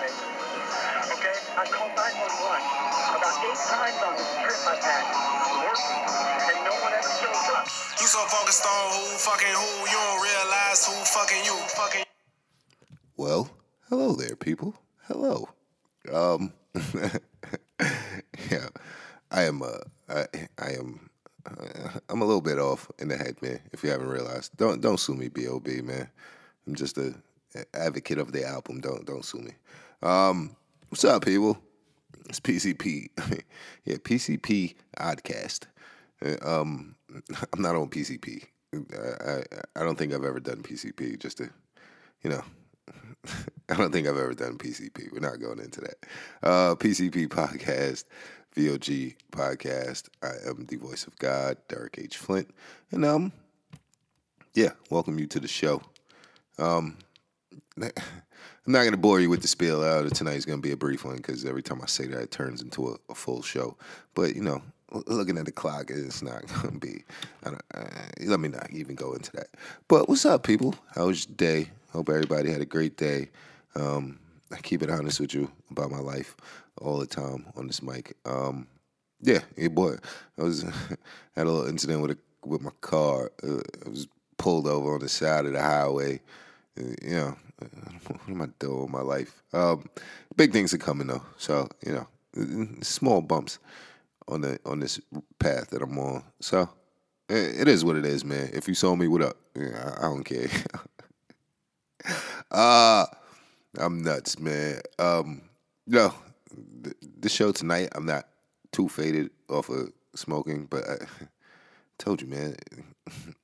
me. 0.00 0.08
Okay? 1.14 1.36
I 1.56 1.64
called 1.68 1.92
911 1.92 2.90
about 3.16 3.36
eight 3.44 3.60
times 3.68 4.00
on 4.00 4.12
this 4.16 4.30
trip 4.40 4.60
I've 4.64 4.80
had 4.80 5.04
working, 5.60 6.02
and 6.48 6.58
no 6.64 6.74
one 6.80 6.92
ever 6.92 7.12
shows 7.20 7.46
up. 7.52 7.64
You 8.00 8.06
so 8.06 8.18
focused 8.32 8.64
on 8.64 8.84
who 8.96 9.04
fucking 9.18 9.54
who, 9.54 9.70
you 9.86 9.98
don't 10.00 10.22
realize 10.22 10.86
who 10.86 10.92
fucking 11.04 11.44
you. 11.44 11.56
Fucking 11.76 12.04
Well, 13.16 13.50
hello 13.88 14.12
there, 14.14 14.36
people. 14.36 14.74
Hello. 15.06 15.48
Um, 16.12 16.52
yeah, 18.50 18.68
I 19.30 19.42
am. 19.42 19.62
Uh, 19.62 19.84
I, 20.08 20.26
I 20.58 20.70
am. 20.72 21.10
Uh, 21.46 21.98
I'm 22.08 22.22
a 22.22 22.24
little 22.24 22.40
bit 22.40 22.58
off 22.58 22.90
in 22.98 23.08
the 23.08 23.16
head, 23.16 23.40
man. 23.42 23.60
If 23.72 23.82
you 23.82 23.90
haven't 23.90 24.08
realized, 24.08 24.56
don't 24.56 24.80
don't 24.80 24.98
sue 25.00 25.14
me, 25.14 25.28
Bob, 25.28 25.66
man. 25.66 26.08
I'm 26.66 26.74
just 26.74 26.96
a, 26.98 27.14
a 27.54 27.64
advocate 27.74 28.18
of 28.18 28.32
the 28.32 28.46
album. 28.46 28.80
Don't 28.80 29.04
don't 29.04 29.24
sue 29.24 29.38
me. 29.38 29.52
Um, 30.02 30.56
what's 30.88 31.04
up, 31.04 31.24
people? 31.24 31.58
It's 32.28 32.40
PCP. 32.40 33.08
yeah, 33.84 33.96
PCP 33.96 34.74
Oddcast. 34.98 35.66
Uh, 36.24 36.36
Um, 36.60 36.94
I'm 37.52 37.60
not 37.62 37.76
on 37.76 37.90
PCP. 37.90 38.44
I, 38.72 39.30
I 39.30 39.42
I 39.76 39.84
don't 39.84 39.98
think 39.98 40.14
I've 40.14 40.24
ever 40.24 40.40
done 40.40 40.62
PCP. 40.62 41.18
Just 41.18 41.38
to, 41.38 41.50
you 42.22 42.30
know, 42.30 42.42
I 43.68 43.74
don't 43.76 43.92
think 43.92 44.06
I've 44.06 44.16
ever 44.16 44.34
done 44.34 44.58
PCP. 44.58 45.12
We're 45.12 45.20
not 45.20 45.40
going 45.40 45.58
into 45.58 45.80
that. 45.82 45.96
Uh, 46.42 46.74
PCP 46.76 47.28
podcast, 47.28 48.04
VOG 48.56 49.16
podcast. 49.32 50.08
I 50.22 50.48
am 50.48 50.66
the 50.66 50.76
voice 50.76 51.06
of 51.06 51.16
God, 51.18 51.56
Derek 51.68 51.98
H. 51.98 52.16
Flint, 52.16 52.48
and 52.90 53.04
um, 53.04 53.32
yeah, 54.54 54.70
welcome 54.88 55.18
you 55.18 55.26
to 55.26 55.40
the 55.40 55.48
show. 55.48 55.82
Um, 56.58 56.96
I'm 58.66 58.72
not 58.72 58.80
going 58.80 58.92
to 58.92 58.98
bore 58.98 59.20
you 59.20 59.30
with 59.30 59.42
the 59.42 59.48
spiel. 59.48 59.82
Uh, 59.82 60.08
tonight's 60.10 60.44
going 60.44 60.60
to 60.60 60.66
be 60.66 60.72
a 60.72 60.76
brief 60.76 61.04
one 61.04 61.16
because 61.16 61.44
every 61.44 61.62
time 61.62 61.80
I 61.82 61.86
say 61.86 62.06
that, 62.06 62.20
it 62.20 62.30
turns 62.30 62.62
into 62.62 62.88
a, 62.88 62.96
a 63.12 63.14
full 63.14 63.42
show. 63.42 63.76
But 64.14 64.36
you 64.36 64.42
know, 64.42 64.62
looking 65.06 65.38
at 65.38 65.46
the 65.46 65.52
clock, 65.52 65.90
it's 65.90 66.22
not 66.22 66.46
going 66.62 66.78
to 66.78 66.86
be. 66.86 67.04
I 67.44 67.50
don't, 67.50 67.62
uh, 67.74 67.88
let 68.26 68.40
me 68.40 68.48
not 68.48 68.70
even 68.70 68.94
go 68.94 69.12
into 69.14 69.32
that. 69.32 69.48
But 69.88 70.08
what's 70.08 70.26
up, 70.26 70.42
people? 70.42 70.74
How 70.94 71.06
was 71.06 71.26
your 71.26 71.36
day? 71.36 71.70
Hope 71.92 72.08
everybody 72.08 72.50
had 72.50 72.60
a 72.60 72.66
great 72.66 72.96
day. 72.96 73.30
Um, 73.74 74.18
I 74.52 74.58
keep 74.58 74.82
it 74.82 74.90
honest 74.90 75.20
with 75.20 75.34
you 75.34 75.50
about 75.70 75.90
my 75.90 75.98
life 75.98 76.36
all 76.80 76.98
the 76.98 77.06
time 77.06 77.46
on 77.56 77.66
this 77.66 77.82
mic. 77.82 78.16
Um, 78.24 78.66
yeah, 79.20 79.40
boy. 79.70 79.96
I 80.38 80.42
was 80.42 80.62
had 81.32 81.46
a 81.46 81.50
little 81.50 81.68
incident 81.68 82.02
with 82.02 82.12
a, 82.12 82.18
with 82.44 82.62
my 82.62 82.70
car. 82.80 83.32
Uh, 83.42 83.60
I 83.86 83.88
was 83.88 84.08
pulled 84.38 84.66
over 84.66 84.94
on 84.94 85.00
the 85.00 85.08
side 85.08 85.46
of 85.46 85.52
the 85.52 85.62
highway. 85.62 86.20
Uh, 86.78 86.94
you 87.02 87.10
know, 87.10 87.36
what 88.06 88.20
am 88.28 88.42
I 88.42 88.46
doing 88.58 88.82
with 88.82 88.90
my 88.90 89.00
life? 89.00 89.42
Um, 89.52 89.88
big 90.36 90.52
things 90.52 90.72
are 90.74 90.78
coming 90.78 91.06
though. 91.06 91.22
So 91.36 91.68
you 91.84 91.92
know, 91.92 92.68
small 92.82 93.20
bumps 93.20 93.58
on 94.28 94.40
the 94.42 94.58
on 94.64 94.80
this 94.80 95.00
path 95.38 95.70
that 95.70 95.82
I'm 95.82 95.98
on. 95.98 96.24
So 96.40 96.68
it, 97.28 97.62
it 97.62 97.68
is 97.68 97.84
what 97.84 97.96
it 97.96 98.06
is, 98.06 98.24
man. 98.24 98.50
If 98.52 98.68
you 98.68 98.74
saw 98.74 98.94
me, 98.96 99.08
what 99.08 99.22
up? 99.22 99.36
Yeah, 99.54 99.94
I, 99.96 100.06
I 100.06 100.08
don't 100.08 100.24
care. 100.24 100.48
uh 102.50 103.06
I'm 103.78 104.02
nuts, 104.02 104.38
man. 104.38 104.80
Um, 104.98 105.42
no, 105.86 106.12
the, 106.82 106.94
the 107.20 107.28
show 107.28 107.52
tonight, 107.52 107.90
I'm 107.92 108.06
not 108.06 108.26
too 108.72 108.88
faded 108.88 109.30
off 109.48 109.68
of 109.68 109.92
smoking, 110.14 110.66
but 110.66 110.84
I 110.88 110.96
told 111.98 112.20
you, 112.20 112.28
man. 112.28 112.56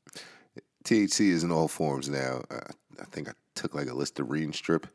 THC 0.84 1.30
is 1.30 1.42
in 1.42 1.50
all 1.50 1.68
forms 1.68 2.08
now. 2.08 2.42
I, 2.50 2.60
I 3.00 3.04
think 3.10 3.28
I 3.28 3.32
took 3.56 3.74
like 3.74 3.88
a 3.88 3.94
Listerine 3.94 4.52
strip, 4.52 4.86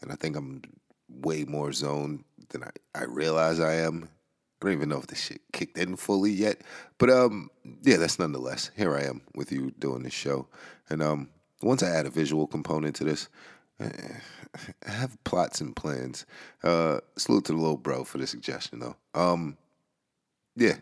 and 0.00 0.10
I 0.10 0.16
think 0.16 0.36
I'm 0.36 0.62
way 1.08 1.44
more 1.44 1.72
zoned 1.72 2.24
than 2.50 2.64
I, 2.64 2.70
I 2.94 3.04
realize 3.04 3.60
I 3.60 3.74
am. 3.74 4.08
I 4.60 4.66
don't 4.66 4.72
even 4.72 4.88
know 4.88 4.98
if 4.98 5.06
this 5.06 5.20
shit 5.20 5.40
kicked 5.52 5.78
in 5.78 5.94
fully 5.96 6.32
yet, 6.32 6.62
but 6.98 7.10
um, 7.10 7.50
yeah, 7.82 7.96
that's 7.96 8.18
nonetheless. 8.18 8.70
Here 8.76 8.96
I 8.96 9.02
am 9.02 9.22
with 9.34 9.52
you 9.52 9.70
doing 9.78 10.02
this 10.02 10.12
show, 10.12 10.48
and 10.88 11.02
um, 11.02 11.28
once 11.62 11.82
I 11.82 11.90
add 11.90 12.06
a 12.06 12.10
visual 12.10 12.46
component 12.46 12.96
to 12.96 13.04
this, 13.04 13.28
eh, 13.78 13.88
I 14.86 14.90
have 14.90 15.22
plots 15.24 15.60
and 15.60 15.76
plans. 15.76 16.26
Uh, 16.62 16.98
salute 17.16 17.44
to 17.46 17.52
the 17.52 17.58
little 17.58 17.76
bro 17.76 18.04
for 18.04 18.18
the 18.18 18.26
suggestion, 18.26 18.80
though. 18.80 18.96
Um, 19.14 19.56
yeah, 20.56 20.76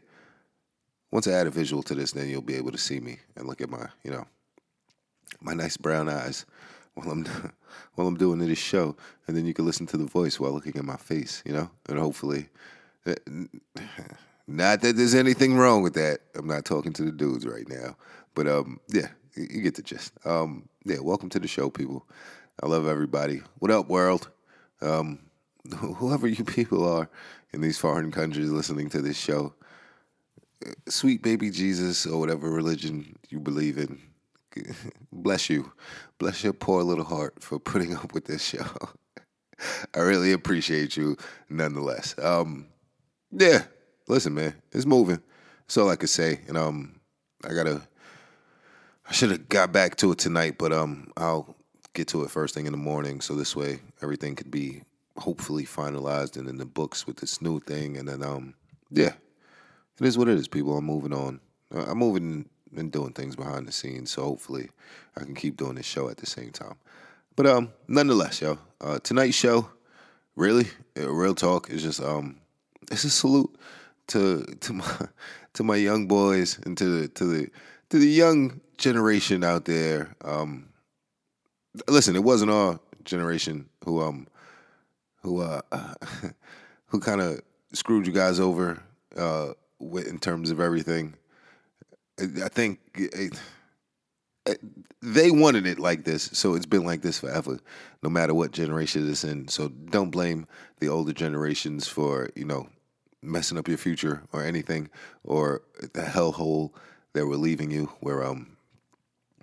once 1.11 1.27
I 1.27 1.33
add 1.33 1.47
a 1.47 1.51
visual 1.51 1.83
to 1.85 1.95
this, 1.95 2.13
then 2.13 2.29
you'll 2.29 2.43
be 2.43 2.57
able 2.57 2.73
to 2.73 2.79
see 2.79 3.01
me 3.01 3.19
and 3.37 3.47
look 3.47 3.61
at 3.61 3.71
my, 3.71 3.89
you 4.03 4.11
know, 4.11 4.27
my 5.41 5.55
nice 5.55 5.77
brown 5.77 6.09
eyes 6.09 6.47
while 6.97 7.11
I'm 7.11 7.25
while 7.95 8.07
I'm 8.07 8.17
doing 8.17 8.39
this 8.39 8.59
show, 8.59 8.97
and 9.27 9.37
then 9.37 9.47
you 9.47 9.55
can 9.55 9.65
listen 9.65 9.87
to 9.87 9.97
the 9.97 10.05
voice 10.05 10.41
while 10.41 10.53
looking 10.53 10.77
at 10.77 10.85
my 10.85 10.97
face, 10.97 11.43
you 11.47 11.53
know, 11.53 11.71
and 11.89 11.99
hopefully, 11.99 12.49
eh, 13.07 13.15
not 14.47 14.81
that 14.81 14.97
there's 14.97 15.15
anything 15.15 15.57
wrong 15.57 15.83
with 15.83 15.95
that. 15.95 16.21
I'm 16.35 16.47
not 16.47 16.65
talking 16.65 16.93
to 16.95 17.05
the 17.05 17.13
dudes 17.13 17.47
right 17.47 17.69
now, 17.69 17.97
but 18.35 18.49
um, 18.49 18.81
yeah, 18.89 19.09
you 19.35 19.47
you 19.51 19.63
get 19.63 19.75
the 19.75 19.83
gist. 19.83 20.13
Um, 20.25 20.69
yeah, 20.85 21.01
welcome 21.01 21.29
to 21.31 21.39
the 21.39 21.49
show, 21.49 21.71
people. 21.71 22.07
I 22.63 22.67
love 22.67 22.87
everybody. 22.89 23.43
What 23.59 23.71
up, 23.71 23.89
world? 23.89 24.31
Um, 24.81 25.21
whoever 25.75 26.27
you 26.27 26.45
people 26.59 26.89
are 26.89 27.09
in 27.53 27.61
these 27.61 27.79
foreign 27.79 28.11
countries 28.11 28.51
listening 28.51 28.89
to 28.91 29.03
this 29.03 29.19
show, 29.19 29.55
sweet 30.89 31.23
baby 31.23 31.51
Jesus 31.51 32.07
or 32.07 32.19
whatever 32.19 32.51
religion 32.51 33.17
you 33.29 33.39
believe 33.41 33.77
in, 33.77 34.01
bless 35.13 35.51
you. 35.51 35.73
Bless 36.19 36.45
your 36.45 36.53
poor 36.53 36.83
little 36.83 37.05
heart 37.05 37.43
for 37.43 37.59
putting 37.59 37.95
up 37.97 38.15
with 38.15 38.25
this 38.27 38.45
show. 38.45 38.67
I 39.95 40.01
really 40.01 40.33
appreciate 40.33 40.97
you 40.97 41.17
nonetheless. 41.49 42.15
Um, 42.19 42.67
yeah, 43.31 43.65
listen, 44.09 44.35
man, 44.35 44.55
it's 44.73 44.87
moving. 44.87 45.21
That's 45.61 45.77
all 45.79 45.91
I 45.91 45.97
could 45.97 46.11
say. 46.11 46.41
And 46.49 46.57
um, 46.57 47.01
I 47.45 47.55
gotta. 47.55 47.83
I 49.09 49.13
should 49.13 49.31
have 49.31 49.49
got 49.49 49.73
back 49.73 49.95
to 49.99 50.11
it 50.11 50.19
tonight, 50.19 50.57
but 50.59 50.73
um, 50.73 51.13
I'll 51.17 51.55
get 51.95 52.09
to 52.09 52.25
it 52.25 52.31
first 52.31 52.55
thing 52.55 52.67
in 52.67 52.73
the 52.73 52.79
morning, 52.79 53.21
so 53.21 53.35
this 53.35 53.55
way 53.55 53.79
everything 54.03 54.35
could 54.35 54.51
be 54.51 54.83
hopefully 55.17 55.65
finalized 55.65 56.37
and 56.37 56.49
in 56.49 56.59
the 56.59 56.67
books 56.67 57.07
with 57.07 57.19
this 57.19 57.41
new 57.41 57.61
thing. 57.61 57.97
And 57.97 58.09
then 58.09 58.23
um, 58.23 58.55
yeah, 58.91 59.13
it 60.01 60.07
is 60.07 60.19
what 60.19 60.29
it 60.29 60.39
is, 60.39 60.49
people. 60.49 60.77
I'm 60.77 60.85
moving 60.85 61.13
on. 61.13 61.41
I'm 61.73 61.99
moving 61.99 62.49
and 62.79 62.93
doing 62.93 63.13
things 63.13 63.37
behind 63.37 63.67
the 63.67 63.73
scenes, 63.73 64.11
so 64.11 64.23
hopefully 64.23 64.71
I 65.17 65.25
can 65.25 65.35
keep 65.35 65.57
doing 65.57 65.75
this 65.77 65.87
show 65.87 66.09
at 66.09 66.19
the 66.19 66.27
same 66.27 66.51
time. 66.51 66.77
But 67.37 67.47
um, 67.47 67.73
nonetheless, 67.87 68.41
yo, 68.41 68.59
uh, 68.81 68.99
tonight's 69.01 69.37
show, 69.37 69.71
really, 70.35 70.69
uh, 70.99 71.11
real 71.11 71.35
talk, 71.35 71.71
is 71.71 71.83
just 71.83 72.01
um, 72.01 72.37
it's 72.91 73.05
a 73.05 73.11
salute 73.11 73.55
to 74.09 74.45
to 74.61 74.73
my 74.73 75.09
to 75.55 75.63
my 75.63 75.77
young 75.77 76.07
boys 76.07 76.59
and 76.65 76.77
to 76.79 76.85
the 76.85 77.09
to 77.09 77.25
the 77.25 77.49
to 77.91 77.99
the 77.99 78.09
young 78.09 78.61
generation 78.79 79.45
out 79.45 79.65
there. 79.65 80.15
Um, 80.25 80.69
listen, 81.89 82.17
it 82.17 82.25
wasn't 82.25 82.51
our 82.51 82.81
generation 83.05 83.69
who 83.85 84.03
um 84.03 84.27
who 85.23 85.41
uh 85.41 85.61
who 86.87 87.01
kind 87.01 87.21
of 87.21 87.41
screwed 87.73 88.07
you 88.07 88.13
guys 88.13 88.41
over 88.41 88.83
uh 89.17 89.53
with, 89.79 90.07
in 90.07 90.19
terms 90.19 90.51
of 90.51 90.61
everything. 90.61 91.15
I 92.19 92.49
think 92.49 92.81
it, 92.95 93.39
it, 94.47 94.61
they 95.03 95.31
wanted 95.31 95.67
it 95.67 95.79
like 95.79 96.05
this, 96.05 96.31
so 96.33 96.55
it's 96.55 96.67
been 96.67 96.85
like 96.85 97.03
this 97.03 97.19
forever, 97.19 97.59
no 98.03 98.09
matter 98.09 98.35
what 98.35 98.53
generation 98.53 99.09
it's 99.09 99.25
in. 99.25 99.49
So 99.49 99.69
don't 99.69 100.11
blame 100.11 100.47
the 100.81 100.89
older 100.89 101.13
generations 101.13 101.87
for 101.87 102.31
you 102.35 102.45
know 102.45 102.69
messing 103.23 103.59
up 103.59 103.69
your 103.69 103.79
future 103.79 104.23
or 104.33 104.45
anything, 104.45 104.89
or 105.25 105.63
the 105.81 106.03
hellhole 106.03 106.73
that 107.13 107.27
we're 107.27 107.37
leaving 107.37 107.71
you, 107.71 107.87
where 108.01 108.25
um 108.25 108.57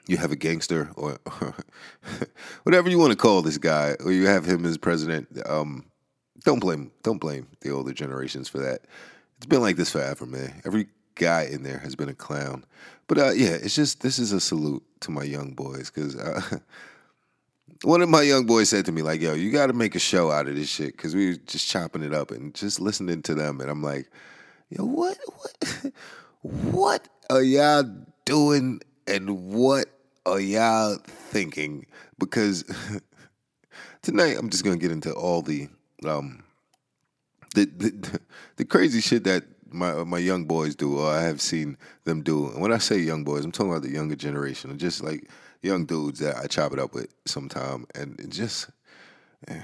you 0.08 0.18
have 0.18 0.32
a 0.32 0.36
gangster 0.36 0.92
or, 0.96 1.18
whatever 2.64 2.90
you 2.90 2.98
want 3.00 3.12
to 3.12 3.18
call 3.18 3.42
this 3.42 3.58
guy, 3.58 3.96
or 4.04 4.12
you 4.12 4.28
have 4.28 4.46
him 4.46 4.66
as 4.66 4.78
president. 4.78 5.28
Um, 5.46 5.86
don't 6.44 6.60
blame 6.60 6.92
don't 7.04 7.20
blame 7.20 7.48
the 7.62 7.72
older 7.72 7.94
generations 7.94 8.50
for 8.50 8.58
that. 8.60 8.82
It's 9.38 9.46
been 9.46 9.62
like 9.62 9.76
this 9.76 9.92
forever, 9.92 10.26
man. 10.26 10.62
Every 10.66 10.88
guy 11.16 11.44
in 11.44 11.64
there 11.64 11.80
has 11.80 11.96
been 11.96 12.10
a 12.10 12.14
clown. 12.14 12.66
But 13.08 13.18
uh, 13.18 13.32
yeah, 13.32 13.52
it's 13.52 13.76
just 13.76 14.02
this 14.02 14.20
is 14.20 14.32
a 14.32 14.40
salute 14.40 14.84
to 15.02 15.12
my 15.12 15.24
young 15.24 15.52
boys 15.52 15.90
because 15.90 16.16
uh, 16.16 16.42
one 17.84 18.02
of 18.02 18.10
my 18.10 18.22
young 18.22 18.46
boys 18.46 18.70
said 18.70 18.86
to 18.86 18.92
me 18.92 19.02
like, 19.02 19.22
"Yo, 19.22 19.34
you 19.34 19.52
got 19.52 19.68
to 19.68 19.74
make 19.74 19.96
a 19.96 20.00
show 20.00 20.32
out 20.32 20.48
of 20.48 20.56
this 20.56 20.70
shit," 20.70 20.96
because 20.96 21.16
we 21.16 21.30
were 21.30 21.38
just 21.46 21.68
chopping 21.68 22.04
it 22.04 22.14
up 22.14 22.32
and 22.32 22.54
just 22.54 22.80
listening 22.80 23.22
to 23.24 23.36
them, 23.36 23.62
and 23.62 23.70
I'm 23.70 23.84
like, 23.84 24.10
"Yo, 24.70 24.86
what, 24.86 25.18
what, 25.36 25.94
what 26.42 27.10
are 27.30 27.44
y'all 27.44 27.84
doing, 28.26 28.82
and 29.08 29.52
what 29.54 29.88
are 30.26 30.40
y'all 30.40 30.98
thinking?" 31.06 31.86
Because 32.18 32.64
tonight 34.02 34.38
I'm 34.38 34.50
just 34.50 34.64
gonna 34.64 34.78
get 34.78 34.92
into 34.92 35.14
all 35.14 35.42
the 35.42 35.68
um 36.06 36.44
the 37.54 37.66
the, 37.66 38.20
the 38.58 38.66
crazy 38.66 39.02
shit 39.02 39.26
that 39.26 39.44
my 39.74 40.04
my 40.04 40.20
young 40.20 40.46
boys 40.46 40.76
do, 40.76 41.00
or 41.00 41.10
I 41.12 41.22
have 41.24 41.42
seen 41.42 41.78
them 42.06 42.22
do. 42.24 42.48
And 42.50 42.62
when 42.62 42.72
I 42.74 42.78
say 42.78 42.98
young 43.00 43.24
boys, 43.24 43.44
I'm 43.46 43.52
talking 43.52 43.72
about 43.72 43.84
the 43.84 43.92
younger 43.92 44.16
generation, 44.16 44.78
just 44.78 45.04
like 45.04 45.30
young 45.62 45.86
dudes 45.86 46.20
that 46.20 46.38
I 46.38 46.48
chop 46.48 46.74
it 46.74 46.80
up 46.80 46.94
with 46.94 47.08
sometime, 47.26 47.86
and 47.96 48.32
just. 48.32 48.70
eh, 49.48 49.62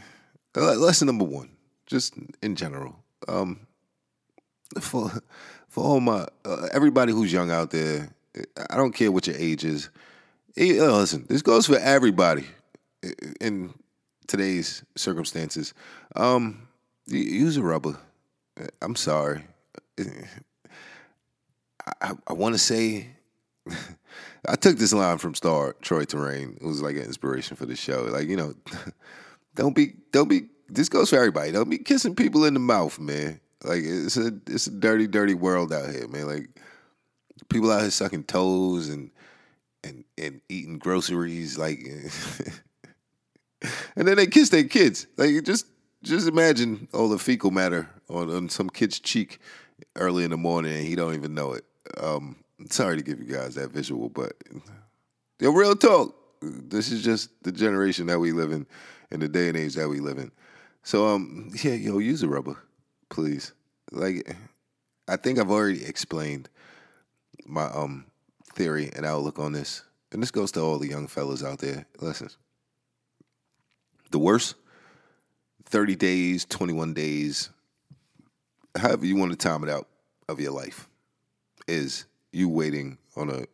lesson 0.55 1.07
number 1.07 1.25
one, 1.25 1.49
just 1.85 2.13
in 2.41 2.55
general, 2.55 2.95
um, 3.27 3.67
for 4.81 5.11
for 5.67 5.83
all 5.83 5.99
my 5.99 6.27
uh, 6.45 6.67
everybody 6.71 7.11
who's 7.11 7.31
young 7.31 7.51
out 7.51 7.71
there, 7.71 8.09
I 8.69 8.77
don't 8.77 8.93
care 8.93 9.11
what 9.11 9.27
your 9.27 9.37
age 9.37 9.63
is. 9.63 9.89
Listen, 10.57 11.25
this 11.29 11.41
goes 11.41 11.67
for 11.67 11.77
everybody 11.77 12.45
in 13.39 13.73
today's 14.27 14.83
circumstances. 14.95 15.73
Um, 16.15 16.67
use 17.07 17.57
a 17.57 17.63
rubber. 17.63 17.97
I'm 18.81 18.95
sorry. 18.95 19.45
I, 22.01 22.13
I, 22.27 22.33
want 22.33 22.55
to 22.55 22.59
say 22.59 23.07
I 24.47 24.55
took 24.55 24.77
this 24.77 24.93
line 24.93 25.17
from 25.17 25.35
Star 25.35 25.75
Troy 25.81 26.05
Terrain. 26.05 26.57
It 26.61 26.65
was 26.65 26.81
like 26.81 26.95
an 26.95 27.03
inspiration 27.03 27.55
for 27.55 27.65
the 27.65 27.75
show. 27.75 28.03
Like 28.03 28.27
you 28.27 28.37
know, 28.37 28.53
don't 29.55 29.75
be 29.75 29.93
don't 30.11 30.29
be. 30.29 30.43
This 30.67 30.89
goes 30.89 31.09
for 31.09 31.17
everybody. 31.17 31.51
Don't 31.51 31.69
be 31.69 31.79
kissing 31.79 32.15
people 32.15 32.45
in 32.45 32.53
the 32.53 32.59
mouth, 32.59 32.99
man. 32.99 33.39
Like 33.63 33.81
it's 33.83 34.17
a 34.17 34.31
it's 34.47 34.67
a 34.67 34.71
dirty, 34.71 35.07
dirty 35.07 35.33
world 35.33 35.73
out 35.73 35.89
here, 35.89 36.07
man. 36.07 36.27
Like 36.27 36.49
people 37.49 37.71
out 37.71 37.81
here 37.81 37.91
sucking 37.91 38.23
toes 38.23 38.89
and 38.89 39.11
and 39.83 40.03
and 40.17 40.41
eating 40.49 40.77
groceries, 40.77 41.57
like, 41.57 41.79
and 43.95 44.07
then 44.07 44.17
they 44.17 44.27
kiss 44.27 44.49
their 44.49 44.63
kids. 44.63 45.07
Like 45.17 45.43
just 45.43 45.65
just 46.03 46.27
imagine 46.27 46.87
all 46.93 47.09
the 47.09 47.19
fecal 47.19 47.51
matter 47.51 47.89
on, 48.09 48.29
on 48.29 48.49
some 48.49 48.69
kid's 48.69 48.99
cheek 48.99 49.39
early 49.95 50.23
in 50.23 50.31
the 50.31 50.37
morning, 50.37 50.73
and 50.73 50.85
he 50.85 50.95
don't 50.95 51.15
even 51.15 51.33
know 51.33 51.53
it. 51.53 51.65
Um, 51.97 52.37
sorry 52.69 52.97
to 52.97 53.03
give 53.03 53.19
you 53.19 53.33
guys 53.33 53.55
that 53.55 53.71
visual, 53.71 54.09
but 54.09 54.33
yo, 55.39 55.51
real 55.51 55.75
talk. 55.75 56.15
This 56.41 56.91
is 56.91 57.03
just 57.03 57.31
the 57.43 57.51
generation 57.51 58.07
that 58.07 58.19
we 58.19 58.31
live 58.31 58.51
in, 58.51 58.65
and 59.11 59.21
the 59.21 59.27
day 59.27 59.49
and 59.49 59.57
age 59.57 59.75
that 59.75 59.89
we 59.89 59.99
live 59.99 60.17
in. 60.17 60.31
So, 60.83 61.07
um, 61.07 61.51
yeah, 61.63 61.73
yo, 61.73 61.97
use 61.97 62.23
a 62.23 62.29
rubber, 62.29 62.55
please. 63.09 63.51
Like, 63.91 64.35
I 65.07 65.17
think 65.17 65.39
I've 65.39 65.51
already 65.51 65.83
explained 65.83 66.49
my 67.45 67.65
um 67.65 68.05
theory 68.53 68.89
and 68.95 69.05
outlook 69.05 69.39
on 69.39 69.51
this, 69.51 69.83
and 70.11 70.21
this 70.21 70.31
goes 70.31 70.51
to 70.53 70.61
all 70.61 70.79
the 70.79 70.87
young 70.87 71.07
fellas 71.07 71.43
out 71.43 71.59
there. 71.59 71.85
Listen, 71.99 72.29
the 74.11 74.19
worst 74.19 74.55
thirty 75.65 75.95
days, 75.95 76.45
twenty 76.45 76.73
one 76.73 76.93
days, 76.93 77.49
however 78.77 79.05
you 79.05 79.15
want 79.15 79.31
to 79.31 79.37
time 79.37 79.63
it 79.63 79.69
out 79.69 79.87
of 80.27 80.39
your 80.39 80.51
life, 80.51 80.87
is 81.67 82.05
you 82.31 82.49
waiting 82.49 82.97
on 83.15 83.29
a 83.29 83.45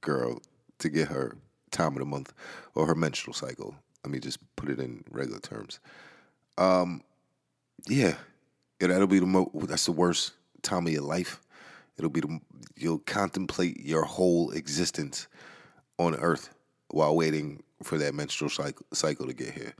girl 0.00 0.40
to 0.78 0.88
get 0.88 1.08
her 1.08 1.36
time 1.70 1.92
of 1.92 1.98
the 1.98 2.04
month 2.04 2.32
or 2.74 2.86
her 2.86 2.94
menstrual 2.94 3.34
cycle. 3.34 3.74
Let 4.04 4.12
me 4.12 4.20
just 4.20 4.38
put 4.56 4.68
it 4.68 4.78
in 4.78 5.04
regular 5.10 5.40
terms. 5.40 5.80
Um, 6.58 7.02
yeah, 7.88 8.14
yeah, 8.80 8.88
that'll 8.88 9.06
be 9.06 9.18
the 9.18 9.26
mo- 9.26 9.50
that's 9.54 9.86
the 9.86 9.92
worst 9.92 10.32
time 10.62 10.86
of 10.86 10.92
your 10.92 11.02
life. 11.02 11.40
It'll 11.98 12.10
be 12.10 12.20
the 12.20 12.40
you'll 12.76 12.98
contemplate 12.98 13.80
your 13.80 14.04
whole 14.04 14.50
existence 14.50 15.28
on 15.98 16.14
Earth 16.16 16.50
while 16.88 17.16
waiting 17.16 17.62
for 17.82 17.98
that 17.98 18.14
menstrual 18.14 18.50
cycle 18.50 18.86
cycle 18.92 19.26
to 19.26 19.34
get 19.34 19.50
here. 19.54 19.74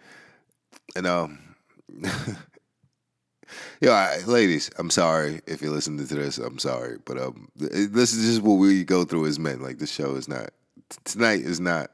And 0.95 1.07
um, 1.07 1.39
yo, 3.81 3.93
I, 3.93 4.19
ladies, 4.27 4.71
I'm 4.79 4.91
sorry 4.91 5.41
if 5.47 5.63
you're 5.63 5.73
listening 5.73 6.07
to 6.07 6.15
this. 6.15 6.39
I'm 6.39 6.59
sorry, 6.59 6.99
but 7.05 7.19
um, 7.19 7.49
this 7.57 8.13
is 8.13 8.27
just 8.27 8.43
what 8.43 8.55
we 8.55 8.85
go 8.85 9.05
through 9.05 9.27
as 9.27 9.39
men. 9.39 9.61
Like 9.61 9.79
the 9.79 9.87
show 9.87 10.15
is 10.17 10.29
not 10.29 10.51
tonight 11.05 11.41
is 11.41 11.61
not. 11.61 11.91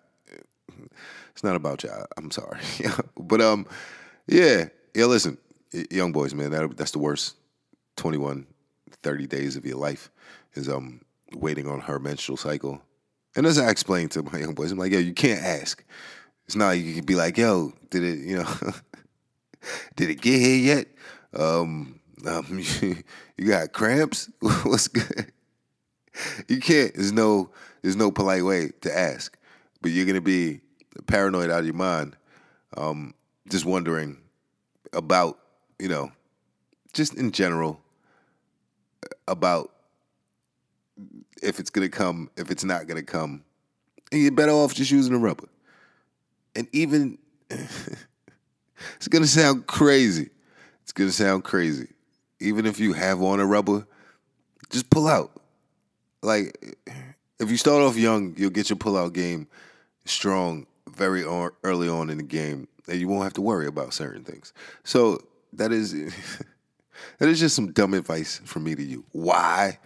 It's 1.33 1.45
not 1.45 1.57
about 1.57 1.83
y'all. 1.83 2.07
I'm 2.17 2.31
sorry, 2.31 2.61
but 3.19 3.41
um, 3.41 3.67
yeah, 4.27 4.69
yeah. 4.95 5.07
Listen, 5.07 5.39
young 5.91 6.13
boys, 6.13 6.35
man, 6.35 6.51
that 6.51 6.77
that's 6.77 6.91
the 6.91 6.99
worst 6.99 7.37
21, 7.97 8.47
30 9.03 9.27
days 9.27 9.57
of 9.57 9.65
your 9.65 9.79
life 9.79 10.11
is 10.55 10.69
um 10.69 11.01
waiting 11.35 11.67
on 11.67 11.81
her 11.81 11.99
menstrual 11.99 12.37
cycle. 12.37 12.83
And 13.35 13.47
as 13.47 13.59
I 13.59 13.71
explained 13.71 14.11
to 14.13 14.23
my 14.23 14.39
young 14.39 14.55
boys, 14.55 14.73
I'm 14.73 14.79
like, 14.79 14.93
yo, 14.93 14.99
you 14.99 15.15
can't 15.15 15.43
ask. 15.43 15.83
It's 16.47 16.57
not 16.57 16.67
like 16.67 16.83
you 16.83 16.95
can 16.95 17.05
be 17.05 17.15
like, 17.15 17.39
yo, 17.39 17.73
did 17.89 18.05
it, 18.05 18.19
you 18.19 18.37
know, 18.37 18.55
did 19.97 20.11
it 20.11 20.21
get 20.21 20.39
here 20.39 20.77
yet? 20.77 20.87
Um, 21.34 22.00
um 22.26 22.46
you 22.81 23.46
got 23.46 23.73
cramps? 23.73 24.31
What's 24.40 24.88
good? 24.88 25.32
You 26.49 26.61
can't. 26.61 26.94
There's 26.94 27.12
no 27.12 27.50
there's 27.82 27.96
no 27.96 28.11
polite 28.11 28.44
way 28.44 28.70
to 28.82 28.96
ask. 28.96 29.37
But 29.81 29.90
you're 29.90 30.06
gonna 30.06 30.20
be 30.20 30.61
paranoid 31.06 31.50
out 31.50 31.61
of 31.61 31.67
your 31.67 31.75
mind, 31.75 32.17
um, 32.76 33.14
just 33.49 33.64
wondering 33.64 34.19
about, 34.93 35.38
you 35.79 35.88
know, 35.88 36.12
just 36.93 37.14
in 37.14 37.32
general 37.32 37.81
about 39.26 39.73
if 41.43 41.58
it's 41.58 41.70
gonna 41.70 41.88
come, 41.88 42.31
if 42.37 42.50
it's 42.50 42.64
not 42.64 42.87
gonna 42.87 43.02
come. 43.02 43.43
And 44.12 44.23
you're 44.23 44.31
better 44.31 44.52
off 44.52 44.75
just 44.75 44.90
using 44.90 45.14
a 45.14 45.19
rubber. 45.19 45.49
And 46.55 46.69
even 46.73 47.19
it's 47.50 49.08
gonna 49.08 49.26
sound 49.26 49.67
crazy. 49.67 50.31
It's 50.82 50.93
gonna 50.93 51.11
sound 51.11 51.44
crazy. 51.44 51.88
Even 52.40 52.67
if 52.67 52.81
you 52.81 52.93
have 52.93 53.23
on 53.23 53.40
a 53.40 53.46
rubber, 53.46 53.87
just 54.70 54.90
pull 54.90 55.06
out. 55.06 55.31
Like 56.23 56.76
if 57.43 57.50
you 57.50 57.56
start 57.56 57.82
off 57.82 57.96
young, 57.96 58.34
you'll 58.37 58.50
get 58.50 58.70
your 58.70 58.76
pull-out 58.76 59.12
game 59.12 59.49
strong 60.05 60.67
very 60.88 61.25
early 61.25 61.88
on 61.88 62.08
in 62.08 62.19
the 62.19 62.23
game, 62.23 62.69
and 62.88 63.00
you 63.00 63.08
won't 63.08 63.25
have 63.25 63.32
to 63.34 63.40
worry 63.40 63.67
about 63.67 63.93
certain 63.93 64.25
things. 64.25 64.52
So 64.84 65.19
that 65.52 65.73
is 65.73 65.93
that 67.19 67.29
is 67.29 67.40
just 67.40 67.56
some 67.56 67.73
dumb 67.73 67.94
advice 67.94 68.40
from 68.44 68.64
me 68.64 68.75
to 68.75 68.82
you. 68.82 69.05
Why? 69.12 69.79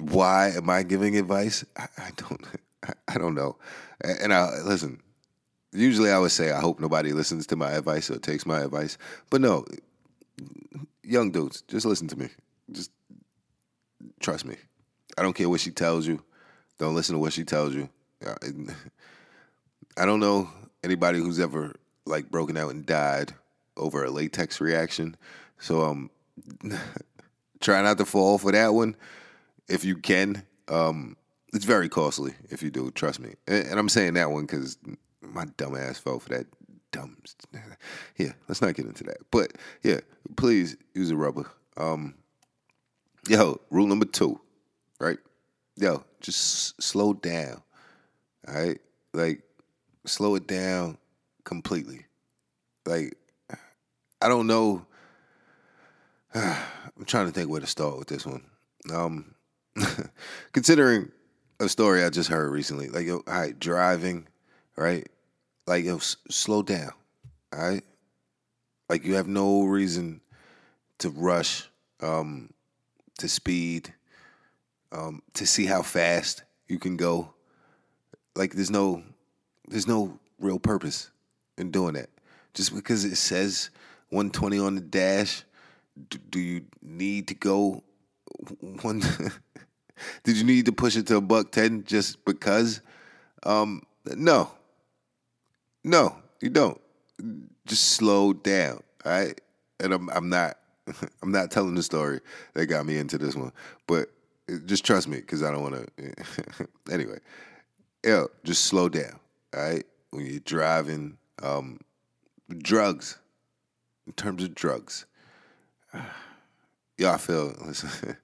Why 0.00 0.50
am 0.50 0.68
I 0.68 0.82
giving 0.82 1.16
advice? 1.16 1.64
I, 1.76 1.88
I 1.98 2.10
don't. 2.16 2.44
I, 3.08 3.18
don't 3.18 3.34
know. 3.34 3.56
And 4.02 4.32
I 4.32 4.60
listen. 4.60 5.00
Usually, 5.72 6.10
I 6.10 6.18
would 6.18 6.30
say 6.30 6.52
I 6.52 6.60
hope 6.60 6.78
nobody 6.78 7.12
listens 7.12 7.46
to 7.48 7.56
my 7.56 7.72
advice 7.72 8.10
or 8.10 8.18
takes 8.18 8.46
my 8.46 8.60
advice, 8.60 8.98
but 9.30 9.40
no. 9.40 9.64
Young 11.02 11.30
dudes, 11.30 11.62
just 11.62 11.86
listen 11.86 12.08
to 12.08 12.16
me. 12.16 12.28
Just 12.70 12.90
trust 14.20 14.44
me. 14.44 14.56
I 15.16 15.22
don't 15.22 15.34
care 15.34 15.48
what 15.48 15.60
she 15.60 15.70
tells 15.70 16.06
you. 16.06 16.22
Don't 16.78 16.94
listen 16.94 17.14
to 17.14 17.18
what 17.18 17.32
she 17.32 17.44
tells 17.44 17.74
you. 17.74 17.88
I, 19.98 20.04
don't 20.04 20.20
know 20.20 20.50
anybody 20.82 21.18
who's 21.18 21.38
ever 21.38 21.74
like 22.06 22.30
broken 22.30 22.56
out 22.56 22.70
and 22.70 22.84
died 22.84 23.34
over 23.76 24.04
a 24.04 24.10
latex 24.10 24.60
reaction. 24.60 25.16
So 25.58 25.82
um 25.82 26.10
try 27.60 27.82
not 27.82 27.98
to 27.98 28.04
fall 28.04 28.38
for 28.38 28.52
that 28.52 28.74
one 28.74 28.96
if 29.68 29.84
you 29.84 29.96
can. 29.96 30.42
Um 30.68 31.16
it's 31.52 31.64
very 31.64 31.88
costly 31.88 32.34
if 32.50 32.62
you 32.62 32.70
do, 32.70 32.90
trust 32.90 33.20
me. 33.20 33.34
And, 33.46 33.68
and 33.68 33.78
I'm 33.78 33.88
saying 33.88 34.14
that 34.14 34.30
one 34.30 34.46
cuz 34.46 34.78
my 35.20 35.44
dumb 35.56 35.76
ass 35.76 35.98
fell 35.98 36.18
for 36.18 36.30
that 36.30 36.46
dumb 36.96 37.16
Yeah, 38.16 38.32
let's 38.48 38.62
not 38.62 38.74
get 38.74 38.86
into 38.86 39.04
that. 39.04 39.18
But 39.30 39.52
yeah, 39.82 40.00
please 40.36 40.76
use 40.94 41.10
a 41.10 41.16
rubber. 41.16 41.50
Um 41.76 42.14
yo, 43.28 43.60
rule 43.70 43.86
number 43.86 44.06
2, 44.06 44.40
right? 45.00 45.18
Yo, 45.76 46.04
just 46.20 46.80
slow 46.82 47.12
down. 47.12 47.62
All 48.48 48.54
right? 48.54 48.80
Like 49.12 49.42
slow 50.06 50.34
it 50.36 50.46
down 50.46 50.98
completely. 51.44 52.06
Like 52.86 53.16
I 54.20 54.28
don't 54.28 54.46
know. 54.46 54.86
I'm 56.34 57.04
trying 57.04 57.26
to 57.26 57.32
think 57.32 57.50
where 57.50 57.60
to 57.60 57.66
start 57.66 57.98
with 57.98 58.08
this 58.08 58.24
one. 58.24 58.42
Um, 58.92 59.34
considering 60.52 61.10
a 61.60 61.68
story 61.68 62.04
I 62.04 62.10
just 62.10 62.30
heard 62.30 62.50
recently, 62.50 62.88
like 62.88 63.06
yo, 63.06 63.16
all 63.16 63.22
right, 63.26 63.58
driving, 63.58 64.26
right? 64.76 65.08
Like 65.66 65.84
yo, 65.84 65.98
slow 65.98 66.62
down, 66.62 66.92
all 67.52 67.68
right? 67.68 67.84
Like 68.88 69.04
you 69.04 69.14
have 69.14 69.26
no 69.26 69.64
reason 69.64 70.20
to 70.98 71.10
rush, 71.10 71.68
um, 72.00 72.52
to 73.18 73.28
speed, 73.28 73.92
um, 74.92 75.22
to 75.34 75.46
see 75.46 75.66
how 75.66 75.82
fast 75.82 76.44
you 76.68 76.78
can 76.78 76.96
go. 76.96 77.34
Like 78.36 78.52
there's 78.52 78.70
no, 78.70 79.02
there's 79.68 79.88
no 79.88 80.18
real 80.38 80.58
purpose 80.58 81.10
in 81.58 81.70
doing 81.70 81.94
that. 81.94 82.10
Just 82.54 82.74
because 82.74 83.04
it 83.04 83.16
says 83.16 83.70
120 84.10 84.58
on 84.58 84.74
the 84.76 84.80
dash, 84.80 85.42
do, 86.10 86.18
do 86.30 86.38
you 86.38 86.64
need 86.80 87.28
to 87.28 87.34
go 87.34 87.82
one? 88.82 89.02
did 90.22 90.36
you 90.36 90.44
need 90.44 90.66
to 90.66 90.72
push 90.72 90.96
it 90.96 91.06
to 91.08 91.16
a 91.16 91.20
buck 91.20 91.50
ten 91.50 91.84
just 91.84 92.24
because? 92.24 92.80
Um, 93.42 93.82
no, 94.04 94.50
no, 95.86 96.16
you 96.40 96.50
don't. 96.50 96.80
Just 97.64 97.92
slow 97.92 98.32
down, 98.32 98.82
all 99.04 99.12
right? 99.12 99.40
And 99.80 99.94
I'm 99.94 100.10
I'm 100.10 100.28
not 100.28 100.58
I'm 101.22 101.30
not 101.30 101.50
telling 101.50 101.76
the 101.76 101.82
story 101.82 102.20
that 102.54 102.66
got 102.66 102.84
me 102.84 102.98
into 102.98 103.18
this 103.18 103.36
one, 103.36 103.52
but 103.86 104.08
just 104.66 104.84
trust 104.84 105.08
me 105.08 105.18
because 105.18 105.42
I 105.42 105.50
don't 105.52 105.62
want 105.62 105.96
to. 105.96 106.68
anyway, 106.92 107.18
yo, 108.04 108.28
just 108.44 108.64
slow 108.64 108.88
down, 108.88 109.18
all 109.54 109.62
right? 109.62 109.84
When 110.10 110.26
you're 110.26 110.40
driving, 110.40 111.18
um, 111.42 111.80
drugs, 112.58 113.18
in 114.06 114.12
terms 114.12 114.42
of 114.42 114.54
drugs, 114.54 115.06
I 115.94 117.16
feel. 117.18 117.54
Listen, 117.64 118.16